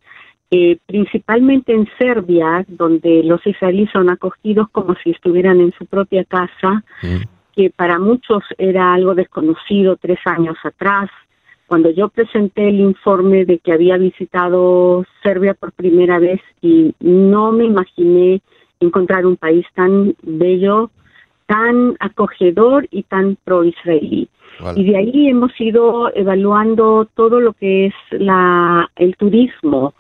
principalmente 0.86 1.74
en 1.74 1.88
Serbia, 1.98 2.64
donde 2.68 3.24
los 3.24 3.46
israelíes 3.46 3.90
son 3.92 4.10
acogidos 4.10 4.70
como 4.72 4.96
si 5.04 5.10
estuvieran 5.10 5.60
en 5.60 5.74
su 5.74 5.86
propia 5.86 6.24
casa, 6.24 6.84
mm 7.02 7.34
que 7.56 7.70
para 7.70 8.00
muchos 8.00 8.44
era 8.58 8.94
algo 8.94 9.16
desconocido 9.16 9.98
tres 9.98 10.20
años 10.26 10.58
atrás. 10.64 11.10
Cuando 11.68 11.90
yo 11.90 12.10
presenté 12.10 12.70
el 12.70 12.80
informe 12.80 13.46
de 13.46 13.60
que 13.60 13.74
había 13.74 13.98
visitado 13.98 15.06
Serbia 15.24 15.54
por 15.54 15.72
primera 15.72 16.20
vez 16.20 16.42
y 16.62 16.94
no 17.00 17.52
me 17.52 17.66
imaginé 17.66 18.42
encontrar 18.80 19.26
un 19.26 19.38
país 19.38 19.66
tan 19.74 20.16
bello, 20.22 20.92
tan 21.46 21.96
acogedor 22.00 22.88
y 22.92 23.04
tan 23.04 23.38
pro-israelí. 23.44 24.28
Y 24.76 24.84
de 24.84 24.98
ahí 24.98 25.28
hemos 25.30 25.52
ido 25.60 26.14
evaluando 26.16 27.08
todo 27.16 27.40
lo 27.40 27.54
que 27.54 27.88
es 27.88 27.94
la, 28.12 28.90
el 28.96 29.16
turismo 29.16 29.94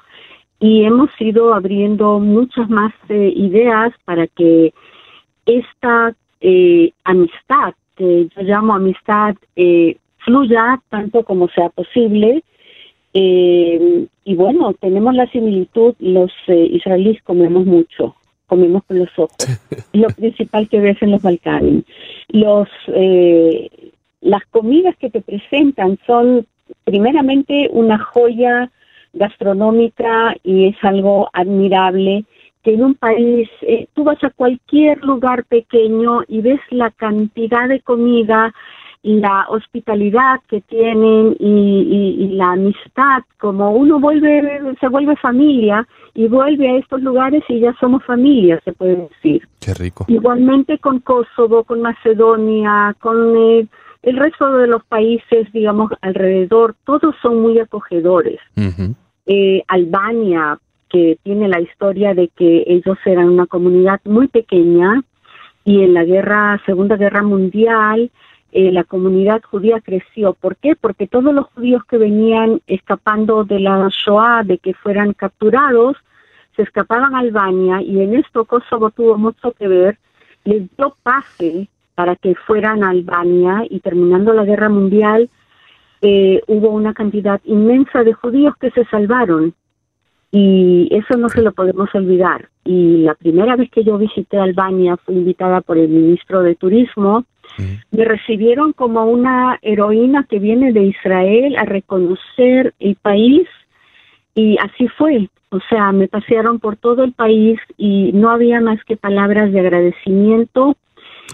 y 0.60 0.83
hemos 0.86 1.10
ido 1.19 1.53
abriendo 1.53 2.19
muchas 2.19 2.69
más 2.69 2.93
eh, 3.10 3.33
ideas 3.36 3.93
para 4.05 4.27
que 4.27 4.74
esta 5.45 6.15
eh, 6.45 6.91
amistad, 7.05 7.73
que 7.95 8.27
yo 8.35 8.41
llamo 8.41 8.75
amistad, 8.75 9.33
eh, 9.55 9.95
fluya 10.17 10.77
tanto 10.89 11.23
como 11.23 11.47
sea 11.47 11.69
posible. 11.69 12.43
Eh, 13.13 14.05
y 14.25 14.35
bueno, 14.35 14.73
tenemos 14.73 15.15
la 15.15 15.25
similitud, 15.27 15.95
los 16.00 16.33
israelíes 16.47 17.23
comemos 17.23 17.65
mucho, 17.65 18.15
comemos 18.45 18.83
con 18.83 19.00
los 19.00 19.09
ojos. 19.17 19.38
lo 19.93 20.09
principal 20.09 20.67
que 20.67 20.81
ves 20.81 21.01
en 21.01 21.12
los 21.12 21.21
Balcanes. 21.21 21.85
Los, 22.27 22.67
las 24.19 24.45
comidas 24.51 24.97
que 24.97 25.09
te 25.09 25.21
presentan 25.21 25.97
son 26.05 26.45
primeramente 26.83 27.69
una 27.71 28.00
joya 28.00 28.69
gastronómica 29.13 30.35
y 30.43 30.67
es 30.67 30.75
algo 30.81 31.29
admirable 31.31 32.25
que 32.63 32.74
en 32.74 32.84
un 32.84 32.96
país, 32.96 33.50
eh, 33.62 33.88
tú 33.93 34.03
vas 34.03 34.24
a 34.24 34.29
cualquier 34.29 35.03
lugar 35.03 35.43
pequeño 35.46 36.22
y 36.27 36.41
ves 36.41 36.62
la 36.70 36.91
cantidad 36.91 37.67
de 37.67 37.82
comida, 37.82 38.53
la 39.03 39.46
hospitalidad 39.50 40.39
que 40.48 40.62
tienen 40.62 41.36
y, 41.39 42.29
la 42.36 42.53
amistad, 42.53 43.24
como 43.38 43.72
uno 43.72 44.00
vuelve, 44.00 44.62
se 44.79 44.88
vuelve 44.88 45.17
familia 45.17 45.86
y 46.13 46.27
vuelve 46.27 46.70
a 46.70 46.77
estos 46.77 47.01
lugares 47.01 47.43
y 47.50 47.60
ya 47.60 47.75
somos 47.79 48.03
familia, 48.05 48.62
se 48.63 48.72
puede 48.72 48.96
decir. 48.96 49.46
Qué 49.60 49.74
rico. 49.74 50.05
Igualmente 50.08 50.79
con 50.79 51.00
Kosovo, 51.00 51.65
con 51.65 51.82
Macedonia, 51.82 52.96
con 53.01 53.36
el, 53.36 53.70
resto 54.17 54.58
de 54.58 54.67
los 54.67 54.84
países, 54.86 55.51
digamos, 55.51 55.91
alrededor, 56.01 56.75
todos 56.86 57.13
son 57.22 57.41
muy 57.41 57.60
acogedores. 57.60 58.39
eh, 59.25 59.63
Albania, 59.67 60.58
que 60.93 61.17
tiene 61.23 61.47
la 61.47 61.59
historia 61.59 62.13
de 62.13 62.27
que 62.27 62.65
ellos 62.67 63.00
eran 63.05 63.27
una 63.27 63.47
comunidad 63.47 64.00
muy 64.05 64.27
pequeña 64.27 65.03
y 65.65 65.81
en 65.81 65.95
la 65.95 66.03
guerra, 66.03 66.62
Segunda 66.67 66.97
Guerra 66.97 67.23
Mundial, 67.23 68.12
eh, 68.51 68.71
la 68.71 68.83
comunidad 68.83 69.41
judía 69.41 69.81
creció. 69.81 70.33
¿Por 70.33 70.55
qué? 70.57 70.75
Porque 70.75 71.07
todos 71.07 71.33
los 71.33 71.47
judíos 71.47 71.83
que 71.85 71.97
venían 71.97 72.62
escapando 72.67 73.43
de 73.43 73.59
la 73.59 73.89
Shoah, 73.89 74.43
de 74.43 74.59
que 74.59 74.75
fueran 74.75 75.13
capturados, 75.13 75.97
se 76.55 76.62
escapaban 76.62 77.15
a 77.15 77.19
Albania 77.19 77.81
y 77.81 78.00
en 78.00 78.13
esto 78.13 78.45
Kosovo 78.45 78.91
tuvo 78.91 79.17
mucho 79.17 79.53
que 79.53 79.67
ver, 79.67 79.97
les 80.43 80.69
dio 80.77 80.95
pase 81.01 81.69
para 81.95 82.15
que 82.15 82.35
fueran 82.35 82.83
a 82.83 82.91
Albania 82.91 83.63
y 83.67 83.79
terminando 83.79 84.31
la 84.31 84.45
guerra 84.45 84.69
mundial 84.69 85.27
eh, 86.01 86.43
hubo 86.45 86.69
una 86.69 86.93
cantidad 86.93 87.41
inmensa 87.45 88.03
de 88.03 88.13
judíos 88.13 88.55
que 88.57 88.69
se 88.69 88.85
salvaron 88.85 89.55
y 90.35 90.87
eso 90.89 91.15
no 91.15 91.29
se 91.29 91.43
lo 91.43 91.51
podemos 91.51 91.93
olvidar. 91.93 92.49
Y 92.65 93.03
la 93.03 93.13
primera 93.13 93.55
vez 93.55 93.69
que 93.69 93.83
yo 93.83 93.99
visité 93.99 94.39
Albania 94.39 94.97
fui 94.97 95.13
invitada 95.13 95.61
por 95.61 95.77
el 95.77 95.87
ministro 95.87 96.41
de 96.41 96.55
Turismo. 96.55 97.25
Me 97.91 98.03
recibieron 98.03 98.73
como 98.73 99.05
una 99.05 99.59
heroína 99.61 100.25
que 100.27 100.39
viene 100.39 100.73
de 100.73 100.85
Israel 100.85 101.55
a 101.55 101.65
reconocer 101.65 102.73
el 102.79 102.95
país 102.95 103.47
y 104.33 104.57
así 104.57 104.87
fue. 104.97 105.29
O 105.49 105.59
sea, 105.69 105.91
me 105.91 106.07
pasearon 106.07 106.59
por 106.59 106.77
todo 106.77 107.03
el 107.03 107.13
país 107.13 107.59
y 107.77 108.09
no 108.13 108.31
había 108.31 108.59
más 108.59 108.83
que 108.85 108.97
palabras 108.97 109.51
de 109.51 109.59
agradecimiento. 109.59 110.75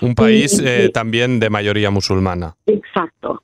Un 0.01 0.13
país 0.13 0.62
eh, 0.62 0.89
también 0.94 1.39
de 1.39 1.50
mayoría 1.50 1.89
musulmana. 1.89 2.56
Exacto, 2.65 3.44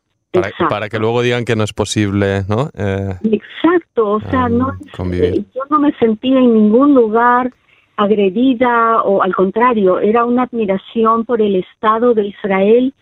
para, 0.69 0.89
que 0.89 0.99
luego 0.99 1.21
digan 1.21 1.45
que 1.45 1.55
no 1.55 1.63
es 1.63 1.73
posible, 1.73 2.43
¿no? 2.47 2.69
Eh, 2.77 3.15
Exacto, 3.23 4.11
o 4.11 4.21
sea, 4.21 4.49
no, 4.49 4.73
eh, 5.11 5.43
yo 5.53 5.61
no 5.69 5.79
me 5.79 5.91
sentía 5.93 6.39
en 6.39 6.53
ningún 6.53 6.93
lugar 6.93 7.51
agredida 7.97 9.01
o 9.03 9.23
al 9.23 9.33
contrario, 9.33 9.99
era 9.99 10.25
una 10.25 10.43
admiración 10.43 11.25
por 11.25 11.41
el 11.41 11.55
Estado 11.55 12.13
de 12.13 12.27
Israel 12.27 12.93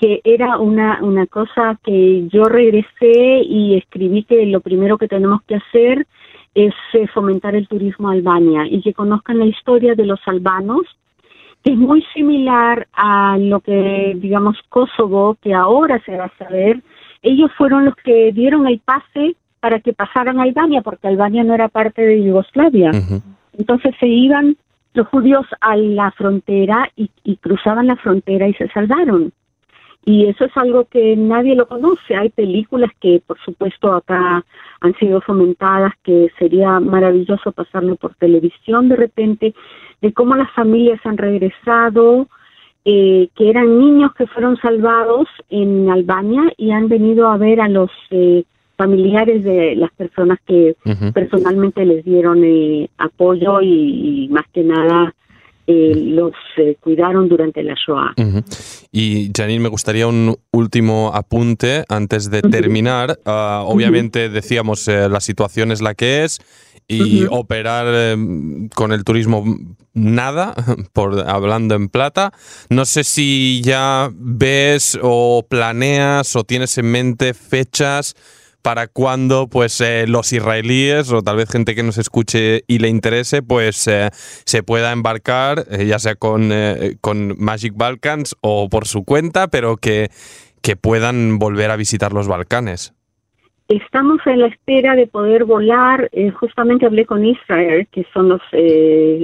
que 0.00 0.22
era 0.24 0.56
una, 0.56 0.98
una 1.02 1.26
cosa 1.26 1.78
que 1.84 2.26
yo 2.28 2.44
regresé 2.44 3.42
y 3.44 3.76
escribí 3.76 4.24
que 4.24 4.46
lo 4.46 4.60
primero 4.60 4.96
que 4.96 5.08
tenemos 5.08 5.42
que 5.42 5.56
hacer 5.56 6.06
es 6.54 6.72
eh, 6.94 7.06
fomentar 7.08 7.54
el 7.54 7.68
turismo 7.68 8.08
a 8.08 8.12
Albania 8.12 8.66
y 8.68 8.80
que 8.80 8.94
conozcan 8.94 9.38
la 9.38 9.44
historia 9.44 9.94
de 9.94 10.06
los 10.06 10.18
albanos, 10.24 10.86
es 11.64 11.76
muy 11.76 12.02
similar 12.14 12.88
a 12.92 13.36
lo 13.38 13.60
que, 13.60 14.16
digamos, 14.16 14.56
Kosovo, 14.68 15.36
que 15.42 15.54
ahora 15.54 16.02
se 16.04 16.16
va 16.16 16.26
a 16.26 16.38
saber. 16.38 16.82
Ellos 17.22 17.50
fueron 17.56 17.84
los 17.84 17.94
que 17.96 18.32
dieron 18.32 18.66
el 18.66 18.80
pase 18.80 19.36
para 19.60 19.80
que 19.80 19.92
pasaran 19.92 20.40
a 20.40 20.44
Albania, 20.44 20.80
porque 20.80 21.08
Albania 21.08 21.44
no 21.44 21.54
era 21.54 21.68
parte 21.68 22.02
de 22.02 22.24
Yugoslavia. 22.24 22.92
Entonces 23.58 23.94
se 24.00 24.06
iban 24.06 24.56
los 24.94 25.06
judíos 25.08 25.46
a 25.60 25.76
la 25.76 26.10
frontera 26.12 26.90
y, 26.96 27.10
y, 27.24 27.36
cruzaban 27.36 27.86
la 27.86 27.96
frontera 27.96 28.48
y 28.48 28.54
se 28.54 28.68
salvaron. 28.68 29.32
Y 30.04 30.26
eso 30.26 30.46
es 30.46 30.56
algo 30.56 30.86
que 30.86 31.14
nadie 31.16 31.54
lo 31.54 31.68
conoce. 31.68 32.16
Hay 32.16 32.30
películas 32.30 32.90
que, 33.00 33.22
por 33.26 33.38
supuesto, 33.40 33.92
acá 33.92 34.44
han 34.80 34.94
sido 34.94 35.20
fomentadas, 35.20 35.92
que 36.02 36.30
sería 36.38 36.80
maravilloso 36.80 37.52
pasarlo 37.52 37.96
por 37.96 38.14
televisión 38.14 38.88
de 38.88 38.96
repente, 38.96 39.54
de 40.00 40.12
cómo 40.12 40.34
las 40.36 40.50
familias 40.52 41.00
han 41.04 41.18
regresado, 41.18 42.28
eh, 42.86 43.28
que 43.36 43.50
eran 43.50 43.78
niños 43.78 44.14
que 44.14 44.26
fueron 44.26 44.56
salvados 44.56 45.28
en 45.50 45.90
Albania 45.90 46.50
y 46.56 46.70
han 46.70 46.88
venido 46.88 47.28
a 47.28 47.36
ver 47.36 47.60
a 47.60 47.68
los 47.68 47.90
eh, 48.10 48.44
familiares 48.80 49.44
de 49.44 49.76
las 49.76 49.92
personas 49.92 50.38
que 50.46 50.74
personalmente 51.12 51.84
les 51.84 52.02
dieron 52.02 52.42
eh, 52.42 52.88
apoyo 52.96 53.60
y, 53.60 54.28
más 54.30 54.46
que 54.54 54.64
nada 54.64 55.14
eh, 55.66 55.94
los 55.94 56.32
eh, 56.56 56.76
cuidaron 56.80 57.28
durante 57.28 57.62
la 57.62 57.74
Shoah. 57.74 58.14
Y 58.90 59.30
Janine, 59.36 59.60
me 59.60 59.68
gustaría 59.68 60.06
un 60.06 60.36
último 60.52 61.12
apunte 61.14 61.84
antes 61.88 62.30
de 62.30 62.42
terminar. 62.42 63.18
Ah, 63.24 63.62
obviamente 63.66 64.28
decíamos 64.28 64.88
eh, 64.88 65.08
la 65.08 65.20
situación 65.20 65.70
es 65.70 65.80
la 65.80 65.94
que 65.94 66.24
es 66.24 66.40
y 66.88 67.24
operar 67.30 67.86
em, 67.94 68.68
con 68.70 68.92
el 68.92 69.04
turismo 69.04 69.44
nada, 69.92 70.54
por 70.92 71.28
hablando 71.28 71.76
en 71.76 71.88
plata. 71.88 72.32
No 72.68 72.84
sé 72.84 73.04
si 73.04 73.60
ya 73.62 74.10
ves 74.12 74.98
o 75.00 75.46
planeas 75.48 76.34
o 76.34 76.42
tienes 76.42 76.76
en 76.78 76.90
mente 76.90 77.32
fechas 77.34 78.16
para 78.62 78.88
cuando 78.88 79.48
pues 79.48 79.80
eh, 79.80 80.06
los 80.06 80.32
israelíes 80.32 81.12
o 81.12 81.22
tal 81.22 81.36
vez 81.36 81.50
gente 81.50 81.74
que 81.74 81.82
nos 81.82 81.98
escuche 81.98 82.62
y 82.66 82.78
le 82.78 82.88
interese 82.88 83.42
pues 83.42 83.86
eh, 83.88 84.10
se 84.12 84.62
pueda 84.62 84.92
embarcar 84.92 85.64
eh, 85.70 85.86
ya 85.86 85.98
sea 85.98 86.14
con, 86.14 86.50
con 87.00 87.34
Magic 87.38 87.74
Balkans 87.76 88.36
o 88.40 88.68
por 88.68 88.86
su 88.86 89.04
cuenta 89.04 89.48
pero 89.48 89.76
que, 89.76 90.08
que 90.62 90.76
puedan 90.76 91.38
volver 91.38 91.70
a 91.70 91.76
visitar 91.76 92.12
los 92.12 92.28
Balcanes. 92.28 92.94
Estamos 93.68 94.18
en 94.26 94.40
la 94.40 94.48
espera 94.48 94.96
de 94.96 95.06
poder 95.06 95.44
volar. 95.44 96.10
justamente 96.40 96.86
hablé 96.86 97.06
con 97.06 97.24
Israel, 97.24 97.86
que 97.92 98.04
son 98.12 98.28
los, 98.28 98.42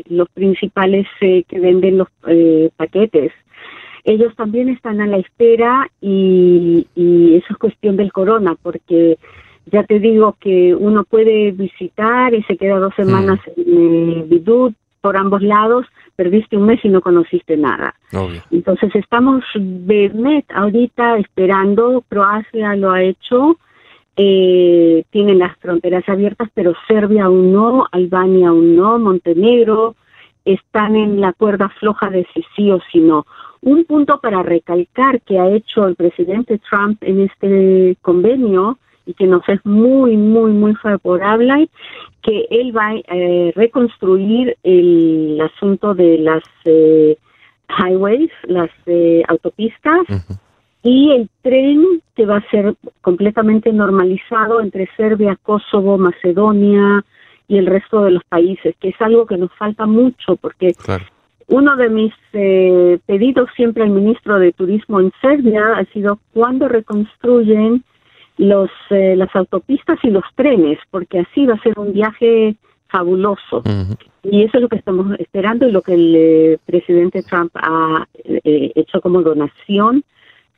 los 0.09 0.29
principales 0.29 1.05
que 1.21 1.59
venden 1.59 1.99
los 1.99 2.09
paquetes 2.77 3.33
ellos 4.07 4.35
también 4.37 4.69
están 4.69 5.01
a 5.01 5.07
la 5.07 5.19
espera 5.19 5.91
y, 6.01 6.87
eso 6.97 7.47
es 7.51 7.59
cuestión 7.59 7.97
del 7.97 8.13
corona, 8.13 8.55
porque 8.63 9.19
ya 9.67 9.83
te 9.83 9.99
digo 9.99 10.37
que 10.41 10.75
uno 10.75 11.05
puede 11.05 11.51
visitar 11.51 12.33
y 12.33 12.43
se 12.45 12.57
queda 12.57 12.79
dos 12.79 12.95
mm. 12.97 13.03
semanas 13.03 13.41
en 13.57 14.29
Bidú 14.29 14.73
por 15.01 15.17
ambos 15.17 15.43
lados, 15.43 15.87
perdiste 16.15 16.57
un 16.57 16.67
mes 16.67 16.85
y 16.85 16.89
no 16.89 17.01
conociste 17.01 17.57
nada. 17.57 17.95
Entonces 18.51 18.95
estamos 18.95 19.45
Bemet 19.55 20.47
ahorita 20.53 21.19
esperando, 21.19 22.03
Croacia 22.09 22.75
lo 22.77 22.93
ha 22.93 23.03
hecho, 23.03 23.59
eh, 24.17 25.05
tienen 25.11 25.41
las 25.41 25.57
fronteras 25.59 26.09
abiertas, 26.09 26.49
pero 26.55 26.75
Serbia 26.89 27.25
aún 27.25 27.53
no, 27.53 27.87
Albania 27.91 28.49
aún 28.49 28.77
no, 28.77 28.99
Montenegro 28.99 29.95
están 30.45 30.95
en 30.97 31.21
la 31.21 31.33
cuerda 31.33 31.69
floja 31.69 32.09
de 32.09 32.27
si 32.33 32.45
sí 32.55 32.71
o 32.71 32.81
si 32.91 33.01
no. 33.01 33.27
Un 33.67 33.85
punto 33.85 34.21
para 34.21 34.45
recalcar 34.45 35.21
que 35.23 35.41
ha 35.41 35.49
hecho 35.49 35.89
el 35.89 35.97
presidente 35.97 36.61
Trump 36.71 37.03
en 37.03 37.23
este 37.23 37.97
convenio 38.01 38.79
y 39.07 39.15
que 39.15 39.27
nos 39.27 39.43
es 39.49 39.59
muy, 39.67 40.17
muy, 40.17 40.53
muy 40.53 40.73
favorable, 40.77 41.69
que 42.23 42.47
él 42.49 42.77
va 42.77 42.91
a 42.91 42.95
eh, 43.09 43.53
reconstruir 43.57 44.57
el 44.63 45.41
asunto 45.41 45.95
de 45.95 46.19
las 46.19 46.45
eh, 46.65 47.19
highways, 47.77 48.31
las 48.45 48.71
eh, 48.87 49.25
autopistas, 49.27 50.07
y 50.85 51.11
el 51.11 51.29
tren 51.43 52.01
que 52.15 52.25
va 52.25 52.37
a 52.37 52.51
ser 52.53 52.77
completamente 53.01 53.73
normalizado 53.73 54.61
entre 54.61 54.89
Serbia, 54.97 55.37
Kosovo, 55.43 55.99
Macedonia 55.99 57.05
y 57.49 57.59
el 57.59 57.67
resto 57.67 58.05
de 58.05 58.13
los 58.13 58.23
países, 58.29 58.77
que 58.79 58.91
es 58.91 59.01
algo 59.01 59.27
que 59.27 59.37
nos 59.37 59.53
falta 59.55 59.87
mucho 59.87 60.37
porque 60.37 60.73
uno 61.49 61.77
de 61.77 61.89
mis 61.89 62.13
eh, 62.33 62.99
pedidos 63.07 63.49
siempre 63.55 63.85
al 63.85 63.91
ministro 63.91 64.39
de 64.39 64.53
Turismo 64.53 65.01
en 65.01 65.13
Serbia 65.21 65.77
ha 65.77 65.85
sido 65.87 66.19
cuándo 66.33 66.69
reconstruyen 66.69 67.85
los 68.37 68.69
eh, 68.91 69.15
las 69.17 69.35
autopistas 69.35 69.99
y 70.03 70.11
los 70.11 70.25
trenes, 70.35 70.79
porque 70.91 71.21
así 71.21 71.47
va 71.47 71.55
a 71.55 71.63
ser 71.63 71.79
un 71.79 71.93
viaje 71.93 72.57
fabuloso. 72.89 73.63
Y 74.23 74.43
eso 74.43 74.59
es 74.59 74.63
lo 74.63 74.69
que 74.69 74.77
estamos 74.77 75.19
esperando 75.21 75.69
y 75.69 75.73
lo 75.73 75.83
que 75.83 75.95
el 75.95 76.15
eh, 76.17 76.59
presidente 76.67 77.23
Trump 77.23 77.53
ha 77.55 78.07
hecho 78.25 79.01
como 79.01 79.23
donación, 79.23 80.03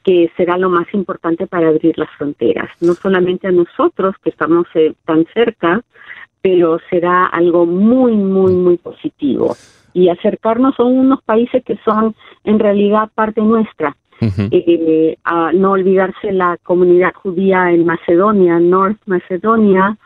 que 0.03 0.31
será 0.37 0.57
lo 0.57 0.71
más 0.71 0.87
importante 0.95 1.47
para 1.47 1.69
abrir 1.69 1.99
las 1.99 2.11
fronteras, 2.17 2.71
no 2.81 2.95
solamente 2.95 3.47
a 3.47 3.53
nosotros 3.53 4.15
que 4.23 4.31
estamos 4.31 4.67
tan 5.05 5.27
cerca, 5.35 5.83
pero 6.41 6.79
será 6.89 7.27
algo 7.27 7.67
muy, 7.67 8.13
muy, 8.13 8.55
muy 8.55 8.79
positivo 8.79 9.55
y 9.99 10.09
acercarnos 10.09 10.79
a 10.79 10.85
unos 10.85 11.23
países 11.23 11.65
que 11.65 11.77
son 11.85 12.15
en 12.45 12.59
realidad 12.59 13.11
parte 13.15 13.41
nuestra. 13.41 13.97
Eh, 14.21 15.17
a 15.23 15.53
no 15.53 15.73
olvidarse 15.73 16.33
la 16.33 16.57
comunidad 16.65 17.13
judía 17.15 17.71
en 17.71 17.87
Macedonia, 17.87 18.59
North 18.59 18.99
Macedonia, 19.07 19.97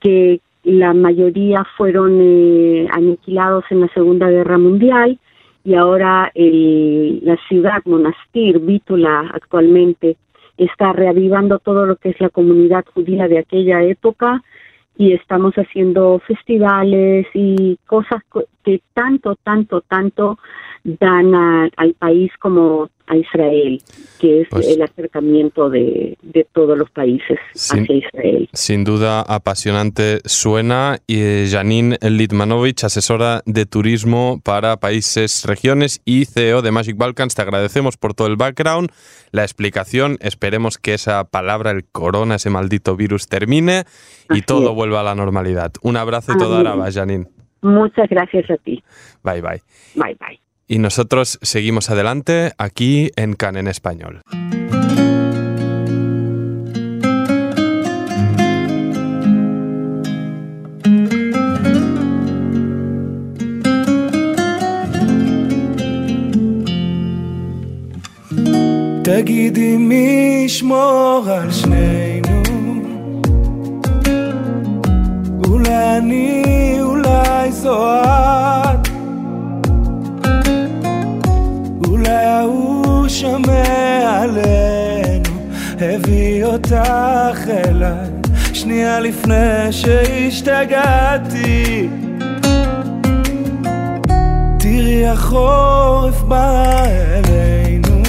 que 0.00 0.40
la 0.62 0.94
mayoría 0.94 1.64
fueron 1.76 2.18
eh, 2.20 2.86
aniquilados 2.92 3.64
en 3.70 3.80
la 3.80 3.88
Segunda 3.88 4.28
Guerra 4.28 4.58
Mundial 4.58 5.18
y 5.64 5.74
ahora 5.74 6.30
la 6.34 7.36
ciudad, 7.48 7.82
Monastir, 7.84 8.60
Vítula 8.60 9.28
actualmente, 9.34 10.16
está 10.56 10.92
reavivando 10.92 11.58
todo 11.58 11.84
lo 11.84 11.96
que 11.96 12.10
es 12.10 12.20
la 12.20 12.30
comunidad 12.30 12.84
judía 12.94 13.26
de 13.26 13.38
aquella 13.38 13.82
época 13.82 14.42
y 14.98 15.12
estamos 15.12 15.54
haciendo 15.54 16.20
festivales 16.26 17.26
y 17.32 17.78
cosas 17.86 18.22
que 18.68 18.82
tanto, 18.92 19.34
tanto, 19.36 19.80
tanto 19.80 20.38
dan 20.84 21.34
al 21.34 21.94
país 21.98 22.30
como 22.38 22.90
a 23.06 23.16
Israel, 23.16 23.80
que 24.20 24.42
es 24.42 24.48
pues 24.50 24.68
el 24.68 24.82
acercamiento 24.82 25.70
de, 25.70 26.18
todos 26.52 26.76
los 26.76 26.90
países 26.90 27.38
hacia 27.54 27.96
Israel. 27.96 28.46
Sin 28.52 28.84
duda 28.84 29.22
apasionante 29.22 30.20
suena. 30.26 30.98
Y 31.06 31.20
eh, 31.22 31.48
Janine 31.50 31.96
Litmanovich, 32.02 32.84
asesora 32.84 33.40
de 33.46 33.64
turismo 33.64 34.42
para 34.44 34.76
países, 34.76 35.46
regiones 35.46 36.02
y 36.04 36.26
CEO 36.26 36.60
de 36.60 36.70
Magic 36.70 36.98
Balkans, 36.98 37.34
te 37.34 37.40
agradecemos 37.40 37.96
por 37.96 38.12
todo 38.12 38.28
el 38.28 38.36
background, 38.36 38.90
la 39.30 39.44
explicación. 39.44 40.18
Esperemos 40.20 40.76
que 40.76 40.92
esa 40.92 41.24
palabra, 41.24 41.70
el 41.70 41.86
corona, 41.86 42.34
ese 42.34 42.50
maldito 42.50 42.96
virus, 42.96 43.28
termine 43.28 43.84
y 44.28 44.42
todo 44.42 44.74
vuelva 44.74 45.00
a 45.00 45.04
la 45.04 45.14
normalidad. 45.14 45.72
Un 45.80 45.96
abrazo 45.96 46.32
y 46.34 46.36
toda 46.36 46.62
la 46.62 46.92
Janine. 46.92 47.37
Muchas 47.61 48.09
gracias 48.09 48.49
a 48.49 48.57
ti. 48.57 48.83
Bye 49.23 49.41
bye. 49.41 49.61
Bye 49.95 50.17
bye. 50.19 50.39
Y 50.67 50.79
nosotros 50.79 51.39
seguimos 51.41 51.89
adelante 51.89 52.51
aquí 52.57 53.11
en 53.15 53.33
Can 53.33 53.57
en 53.57 53.67
Español. 53.67 54.21
תגידי 69.03 69.77
מי 69.77 70.43
ישמור 70.45 71.25
על 71.29 71.51
שנינו 71.51 72.43
אולי 75.47 75.97
אני, 75.97 76.43
אולי 76.45 76.56
זו 77.62 78.02
את 78.02 78.88
אולי 81.86 82.10
ההוא 82.10 83.08
שומע 83.08 84.20
עלינו 84.22 85.30
הביא 85.80 86.44
אותך 86.44 87.38
אליי 87.48 88.08
שנייה 88.52 89.00
לפני 89.00 89.72
שהשתגעתי. 89.72 91.08
תראי 94.58 95.08
החורף 95.08 96.22
בא 96.22 96.84
אלינו 96.84 98.02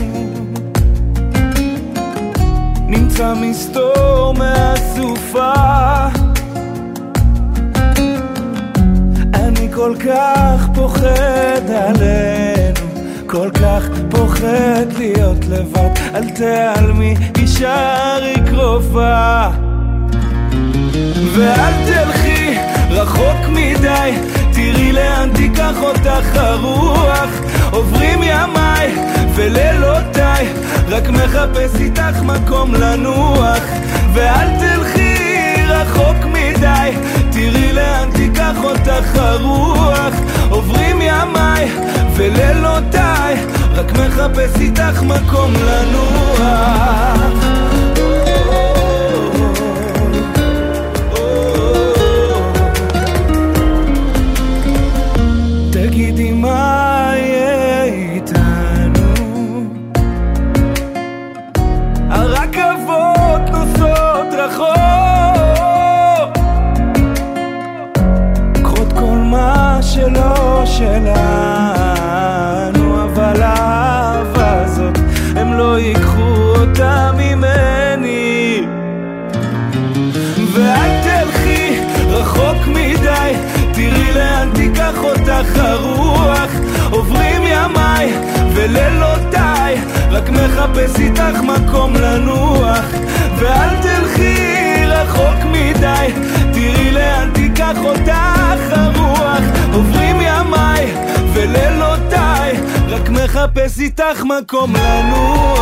נמצא 2.88 3.34
מסתור 3.34 4.34
מהסופה 4.38 5.54
כל 9.80 9.96
כך 10.00 10.68
פוחד 10.76 11.70
עלינו 11.70 12.90
כל 13.26 13.50
כך 13.54 13.84
פוחד 14.10 14.86
להיות 14.98 15.46
לבד, 15.50 15.90
אל 16.16 16.30
תיעלמי, 16.30 17.16
הישארי 17.36 18.36
קרובה. 18.50 19.52
ואל 21.36 21.74
תלכי 21.86 22.58
רחוק 22.90 23.50
מדי, 23.50 24.12
תראי 24.54 24.92
לאן 24.92 25.30
תיקח 25.36 25.76
אותך 25.82 26.36
הרוח. 26.36 27.30
עוברים 27.72 28.20
ימיי 28.24 28.96
ולילותיי, 29.36 30.48
רק 30.88 31.10
מחפש 31.10 31.76
איתך 31.80 32.22
מקום 32.24 32.74
לנוח. 32.76 33.64
ואל 34.14 34.48
תלכי 34.60 35.16
רחוק 35.68 36.26
מדי, 36.26 36.92
תראי 37.40 37.74
לאן 37.74 38.10
תיקח 38.12 38.56
אותך 38.64 39.16
הרוח. 39.16 40.14
עוברים 40.50 41.02
ימיי 41.02 41.72
ולילותיי, 42.16 43.36
רק 43.74 43.92
מחפש 43.92 44.62
איתך 44.62 45.02
מקום 45.04 45.54
לנוח. 45.54 47.19
מחפש 103.30 103.80
איתך 103.80 104.24
מקום 104.24 104.74
לנוח 104.76 105.60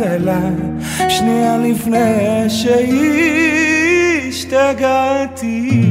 אותך 0.00 0.02
אליי 0.02 0.52
שנייה 1.08 1.58
לפני 1.58 2.50
שהשתגעתי 4.28 5.82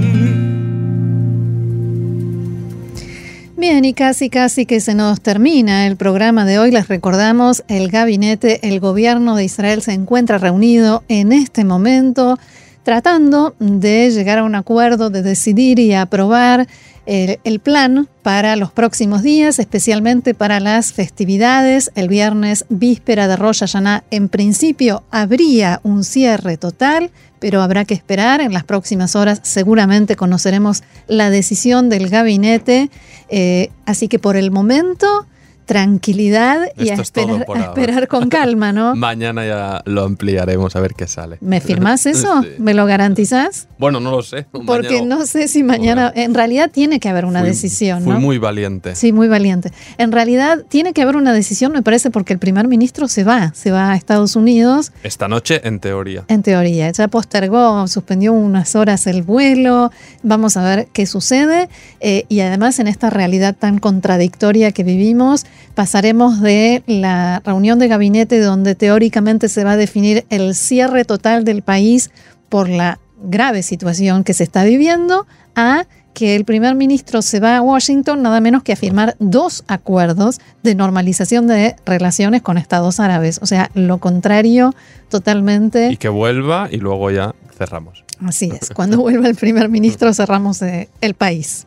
Bien, 3.58 3.86
y 3.86 3.93
casi 3.93 4.30
casi 4.30 4.65
que 4.67 4.80
se 4.80 4.93
nos 4.93 5.21
termina 5.21 5.88
el 5.88 5.95
programa 5.95 6.45
de 6.45 6.60
hoy. 6.60 6.69
Les 6.71 6.88
recordamos, 6.88 7.63
el 7.67 7.89
gabinete, 7.89 8.60
el 8.69 8.80
gobierno 8.80 9.36
de 9.36 9.45
Israel 9.45 9.82
se 9.82 9.93
encuentra 9.93 10.38
reunido 10.38 11.04
en 11.08 11.32
este 11.32 11.63
momento 11.63 12.38
tratando 12.84 13.56
de 13.60 14.12
llegar 14.12 14.38
a 14.38 14.43
un 14.43 14.54
acuerdo, 14.54 15.10
de 15.10 15.24
decidir 15.24 15.80
y 15.80 15.93
aprobar 15.95 16.67
el, 17.07 17.61
plan 17.61 18.09
para 18.23 18.57
los 18.57 18.73
próximos 18.73 19.23
días, 19.23 19.59
especialmente 19.59 20.35
para 20.35 20.61
las 20.61 20.93
festividades. 20.93 21.91
El 21.95 22.09
viernes, 22.09 22.65
víspera 22.69 23.29
de 23.29 23.37
Rosh 23.37 23.61
Hashanah, 23.61 24.05
en 24.11 24.29
principio 24.29 25.03
habría 25.11 25.81
un 25.83 26.05
cierre 26.05 26.57
total, 26.57 27.11
pero 27.39 27.63
habrá 27.63 27.85
que 27.85 27.95
esperar. 27.95 28.41
En 28.41 28.53
las 28.53 28.65
próximas 28.65 29.17
horas 29.17 29.41
seguramente 29.43 30.17
conoceremos 30.17 30.83
la 31.09 31.31
decisión 31.31 31.89
del 31.89 32.09
gabinete. 32.09 32.91
Eh, 33.29 33.71
así 33.87 34.09
que 34.09 34.19
por 34.19 34.37
el 34.37 34.51
momento 34.51 35.27
tranquilidad 35.70 36.62
y 36.76 36.88
a 36.88 36.94
esperar, 36.94 37.46
a 37.48 37.61
esperar, 37.61 38.09
con 38.09 38.28
calma, 38.28 38.72
¿no? 38.72 38.96
Mañana 38.96 39.46
ya 39.46 39.83
lo 39.85 40.02
ampliaremos 40.02 40.74
a 40.74 40.80
ver 40.80 40.94
qué 40.94 41.06
sale. 41.06 41.38
¿Me 41.40 41.61
firmás 41.61 42.06
eso? 42.14 42.42
Sí. 42.42 42.48
¿Me 42.59 42.74
lo 42.74 42.87
garantizás? 42.87 43.68
Bueno, 43.78 44.00
no 44.00 44.11
lo 44.11 44.20
sé. 44.24 44.48
Porque 44.66 44.96
mañana... 44.96 45.14
no 45.14 45.26
sé 45.26 45.46
si 45.46 45.62
mañana... 45.62 46.12
En 46.16 46.35
realidad 46.35 46.72
tiene 46.72 46.98
que 46.98 47.09
haber 47.09 47.24
una 47.24 47.38
fui, 47.38 47.50
decisión, 47.50 48.02
fui 48.02 48.14
¿no? 48.14 48.20
muy 48.20 48.38
valiente. 48.38 48.96
Sí, 48.96 49.12
muy 49.12 49.28
valiente. 49.28 49.70
En 49.96 50.11
realidad 50.11 50.64
tiene 50.68 50.92
que 50.92 51.02
haber 51.02 51.14
una 51.14 51.33
decisión, 51.33 51.70
me 51.70 51.83
parece, 51.83 52.11
porque 52.11 52.33
el 52.33 52.40
primer 52.40 52.66
ministro 52.66 53.06
se 53.06 53.22
va, 53.22 53.52
se 53.54 53.70
va 53.70 53.92
a 53.92 53.94
Estados 53.94 54.35
Unidos. 54.35 54.90
Esta 55.04 55.28
noche, 55.28 55.61
en 55.68 55.78
teoría. 55.78 56.24
En 56.26 56.42
teoría. 56.42 56.90
Ya 56.90 57.06
postergó, 57.06 57.87
suspendió 57.87 58.33
unas 58.33 58.74
horas 58.74 59.06
el 59.06 59.22
vuelo. 59.22 59.92
Vamos 60.24 60.56
a 60.56 60.64
ver 60.64 60.88
qué 60.92 61.06
sucede. 61.06 61.68
Eh, 62.00 62.24
y 62.28 62.40
además, 62.40 62.80
en 62.80 62.88
esta 62.88 63.09
realidad 63.09 63.54
tan 63.56 63.78
contradictoria 63.78 64.72
que 64.72 64.83
vivimos, 64.83 65.46
pasaremos 65.75 66.40
de 66.40 66.83
la 66.87 67.40
reunión 67.44 67.79
de 67.79 67.88
gabinete 67.88 68.40
donde 68.40 68.75
teóricamente 68.75 69.49
se 69.49 69.64
va 69.64 69.73
a 69.73 69.77
definir 69.77 70.25
el 70.31 70.55
cierre 70.55 71.05
total 71.05 71.44
del 71.44 71.62
país 71.62 72.11
por 72.49 72.68
la 72.68 72.99
grave 73.23 73.62
situación 73.62 74.25
que 74.25 74.35
se 74.35 74.44
está 74.44 74.64
viviendo 74.64 75.27
a 75.55 75.87
que 76.14 76.37
el 76.37 76.44
primer 76.44 76.75
ministro 76.75 77.23
se 77.23 77.40
va 77.40 77.57
a 77.57 77.62
Washington 77.62 78.23
nada 78.23 78.40
menos 78.40 78.62
que 78.62 78.73
a 78.73 78.77
firmar 78.77 79.16
dos 79.18 79.64
acuerdos 79.68 80.40
de 80.62 80.75
normalización 80.75 81.46
de 81.46 81.77
relaciones 81.87 82.42
con 82.42 82.59
Estados 82.59 83.01
árabes. 83.01 83.38
O 83.42 83.46
sea, 83.46 83.70
lo 83.75 83.99
contrario 83.99 84.75
totalmente. 85.09 85.90
Y 85.92 85.96
que 85.96 86.09
vuelva 86.09 86.68
y 86.70 86.79
luego 86.79 87.11
ya 87.11 87.35
cerramos. 87.57 88.05
Así 88.24 88.50
es, 88.61 88.70
cuando 88.70 88.98
vuelva 89.00 89.28
el 89.28 89.35
primer 89.35 89.68
ministro 89.68 90.12
cerramos 90.12 90.61
eh, 90.62 90.88
el 91.00 91.14
país. 91.14 91.66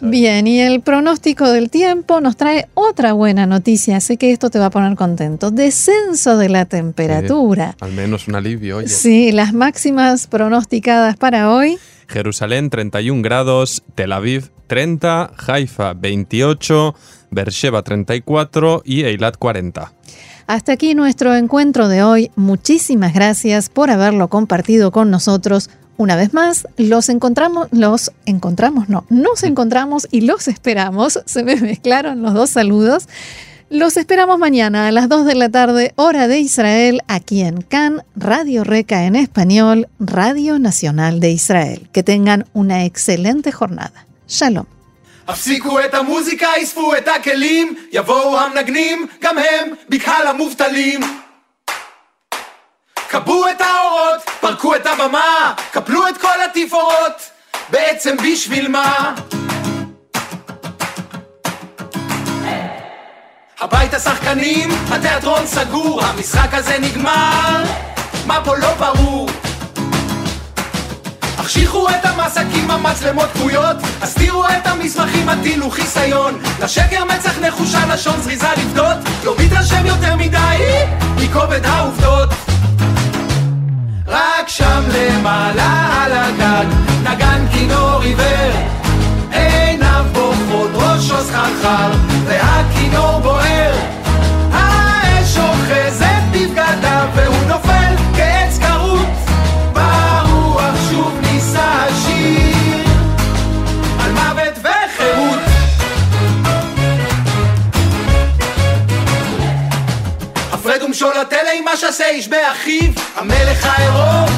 Bien, 0.00 0.46
y 0.46 0.60
el 0.60 0.80
pronóstico 0.80 1.50
del 1.50 1.70
tiempo 1.70 2.20
nos 2.20 2.36
trae 2.36 2.68
otra 2.74 3.12
buena 3.12 3.46
noticia, 3.46 4.00
sé 4.00 4.16
que 4.16 4.30
esto 4.30 4.50
te 4.50 4.58
va 4.58 4.66
a 4.66 4.70
poner 4.70 4.94
contento. 4.96 5.50
Descenso 5.50 6.38
de 6.38 6.48
la 6.48 6.66
temperatura. 6.66 7.72
Sí, 7.72 7.84
al 7.84 7.92
menos 7.92 8.28
un 8.28 8.36
alivio, 8.36 8.78
oye. 8.78 8.88
Sí, 8.88 9.32
las 9.32 9.52
máximas 9.52 10.26
pronosticadas 10.26 11.16
para 11.16 11.50
hoy. 11.50 11.78
Jerusalén 12.08 12.70
31 12.70 13.22
grados, 13.22 13.82
Tel 13.94 14.12
Aviv 14.12 14.50
30, 14.66 15.32
Haifa 15.46 15.94
28, 15.94 16.94
Beersheba 17.30 17.82
34 17.82 18.82
y 18.84 19.04
Eilat 19.04 19.36
40. 19.36 19.92
Hasta 20.52 20.72
aquí 20.72 20.94
nuestro 20.94 21.34
encuentro 21.34 21.88
de 21.88 22.02
hoy. 22.02 22.30
Muchísimas 22.36 23.14
gracias 23.14 23.70
por 23.70 23.88
haberlo 23.88 24.28
compartido 24.28 24.92
con 24.92 25.10
nosotros. 25.10 25.70
Una 25.96 26.14
vez 26.14 26.34
más, 26.34 26.68
los 26.76 27.08
encontramos, 27.08 27.68
los 27.70 28.12
encontramos, 28.26 28.90
no, 28.90 29.06
nos 29.08 29.44
encontramos 29.44 30.06
y 30.10 30.20
los 30.20 30.48
esperamos. 30.48 31.20
Se 31.24 31.42
me 31.42 31.56
mezclaron 31.56 32.20
los 32.20 32.34
dos 32.34 32.50
saludos. 32.50 33.08
Los 33.70 33.96
esperamos 33.96 34.38
mañana 34.38 34.88
a 34.88 34.92
las 34.92 35.08
2 35.08 35.24
de 35.24 35.36
la 35.36 35.48
tarde, 35.48 35.94
hora 35.96 36.28
de 36.28 36.40
Israel, 36.40 37.00
aquí 37.08 37.40
en 37.40 37.62
CAN, 37.62 38.02
Radio 38.14 38.62
Reca 38.62 39.06
en 39.06 39.16
español, 39.16 39.88
Radio 39.98 40.58
Nacional 40.58 41.18
de 41.18 41.30
Israel. 41.30 41.88
Que 41.92 42.02
tengan 42.02 42.44
una 42.52 42.84
excelente 42.84 43.52
jornada. 43.52 44.04
Shalom. 44.28 44.66
הפסיקו 45.32 45.80
את 45.80 45.94
המוזיקה, 45.94 46.48
אספו 46.62 46.94
את 46.96 47.08
הכלים, 47.08 47.74
יבואו 47.92 48.38
המנגנים, 48.38 49.06
גם 49.20 49.38
הם 49.38 49.68
בקהל 49.88 50.26
המובטלים. 50.26 51.00
כבו 53.08 53.48
את 53.48 53.60
האורות, 53.60 54.30
פרקו 54.40 54.74
את 54.76 54.86
הבמה, 54.86 55.54
קפלו 55.70 56.08
את 56.08 56.18
כל 56.18 56.40
התפאורות, 56.44 57.30
בעצם 57.68 58.16
בשביל 58.16 58.68
מה? 58.68 59.14
הבית 63.60 63.94
השחקנים, 63.94 64.70
התיאטרון 64.90 65.46
סגור, 65.46 66.02
המשחק 66.04 66.48
הזה 66.54 66.78
נגמר, 66.78 67.64
מה 68.26 68.44
פה 68.44 68.56
לא 68.56 68.74
ברור? 68.74 69.28
החשיכו 71.42 71.88
את 71.88 72.04
המסקים, 72.04 72.70
המצלמות 72.70 73.28
כבויות, 73.32 73.76
הסתירו 74.02 74.44
את 74.44 74.66
המסמכים, 74.66 75.28
הטילו 75.28 75.70
חיסיון. 75.70 76.38
לשקר 76.62 77.04
מצח 77.04 77.38
נחושה, 77.38 77.86
לשון 77.86 78.20
זריזה 78.20 78.46
לבדות, 78.56 78.96
לא 79.24 79.34
מתרשם 79.38 79.86
יותר 79.86 80.16
מדי 80.16 80.56
מכובד 81.16 81.64
העובדות. 81.64 82.28
רק 84.06 84.48
שם 84.48 84.82
למעלה 84.94 85.81
שעשה 111.92 112.08
איש 112.08 112.28
באחיו 112.28 112.92
המלך 113.16 113.66
העירום 113.66 114.28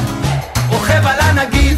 רוכב 0.69 1.07
על 1.07 1.19
הנגיף. 1.19 1.77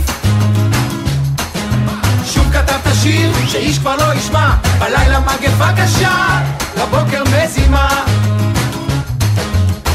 שוב 2.26 2.52
כתבת 2.54 2.94
שיר 3.02 3.32
שאיש 3.48 3.80
כבר 3.80 3.96
לא 3.96 4.14
ישמע 4.14 4.50
בלילה 4.80 5.20
מגפה 5.20 5.68
קשה 5.78 6.42
לבוקר 6.78 7.24
מזימה. 7.24 8.04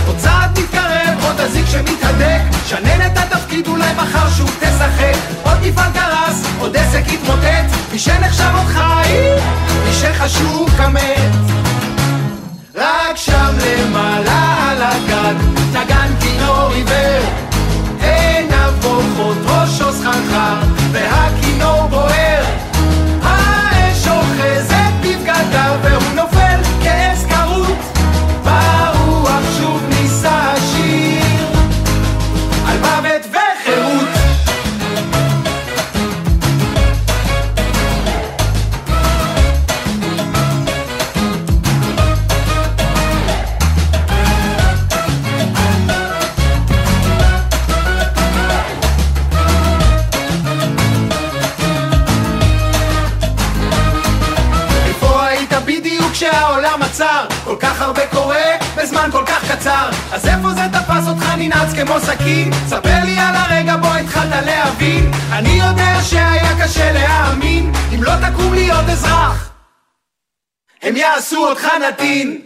עוד 0.06 0.16
צעד 0.16 0.58
מתקרב, 0.58 1.24
עוד 1.24 1.40
אזיק 1.40 1.66
שמתהדק 1.66 2.42
שנן 2.66 3.06
את 3.06 3.18
התפקיד 3.18 3.66
אולי 3.66 3.92
מחר 3.96 4.30
שוב 4.30 4.50
תשחק. 4.60 5.16
עוד 5.42 5.58
מפעל 5.62 5.92
קרס, 5.92 6.42
עוד 6.58 6.76
עסק 6.76 7.12
יתמוטט 7.12 7.92
מי 7.92 7.98
שנחשב 7.98 8.50
עוד 8.54 8.66
חי, 8.66 9.12
מי 9.84 9.92
שחשוב 9.92 10.70
כמת 10.76 11.71
קשה 66.64 66.92
להאמין 66.92 67.72
אם 67.94 68.02
לא 68.02 68.12
תקום 68.16 68.54
להיות 68.54 68.88
אזרח. 68.92 69.52
הם 70.82 70.96
יעשו 70.96 71.48
אותך 71.48 71.68
נתין 71.88 72.42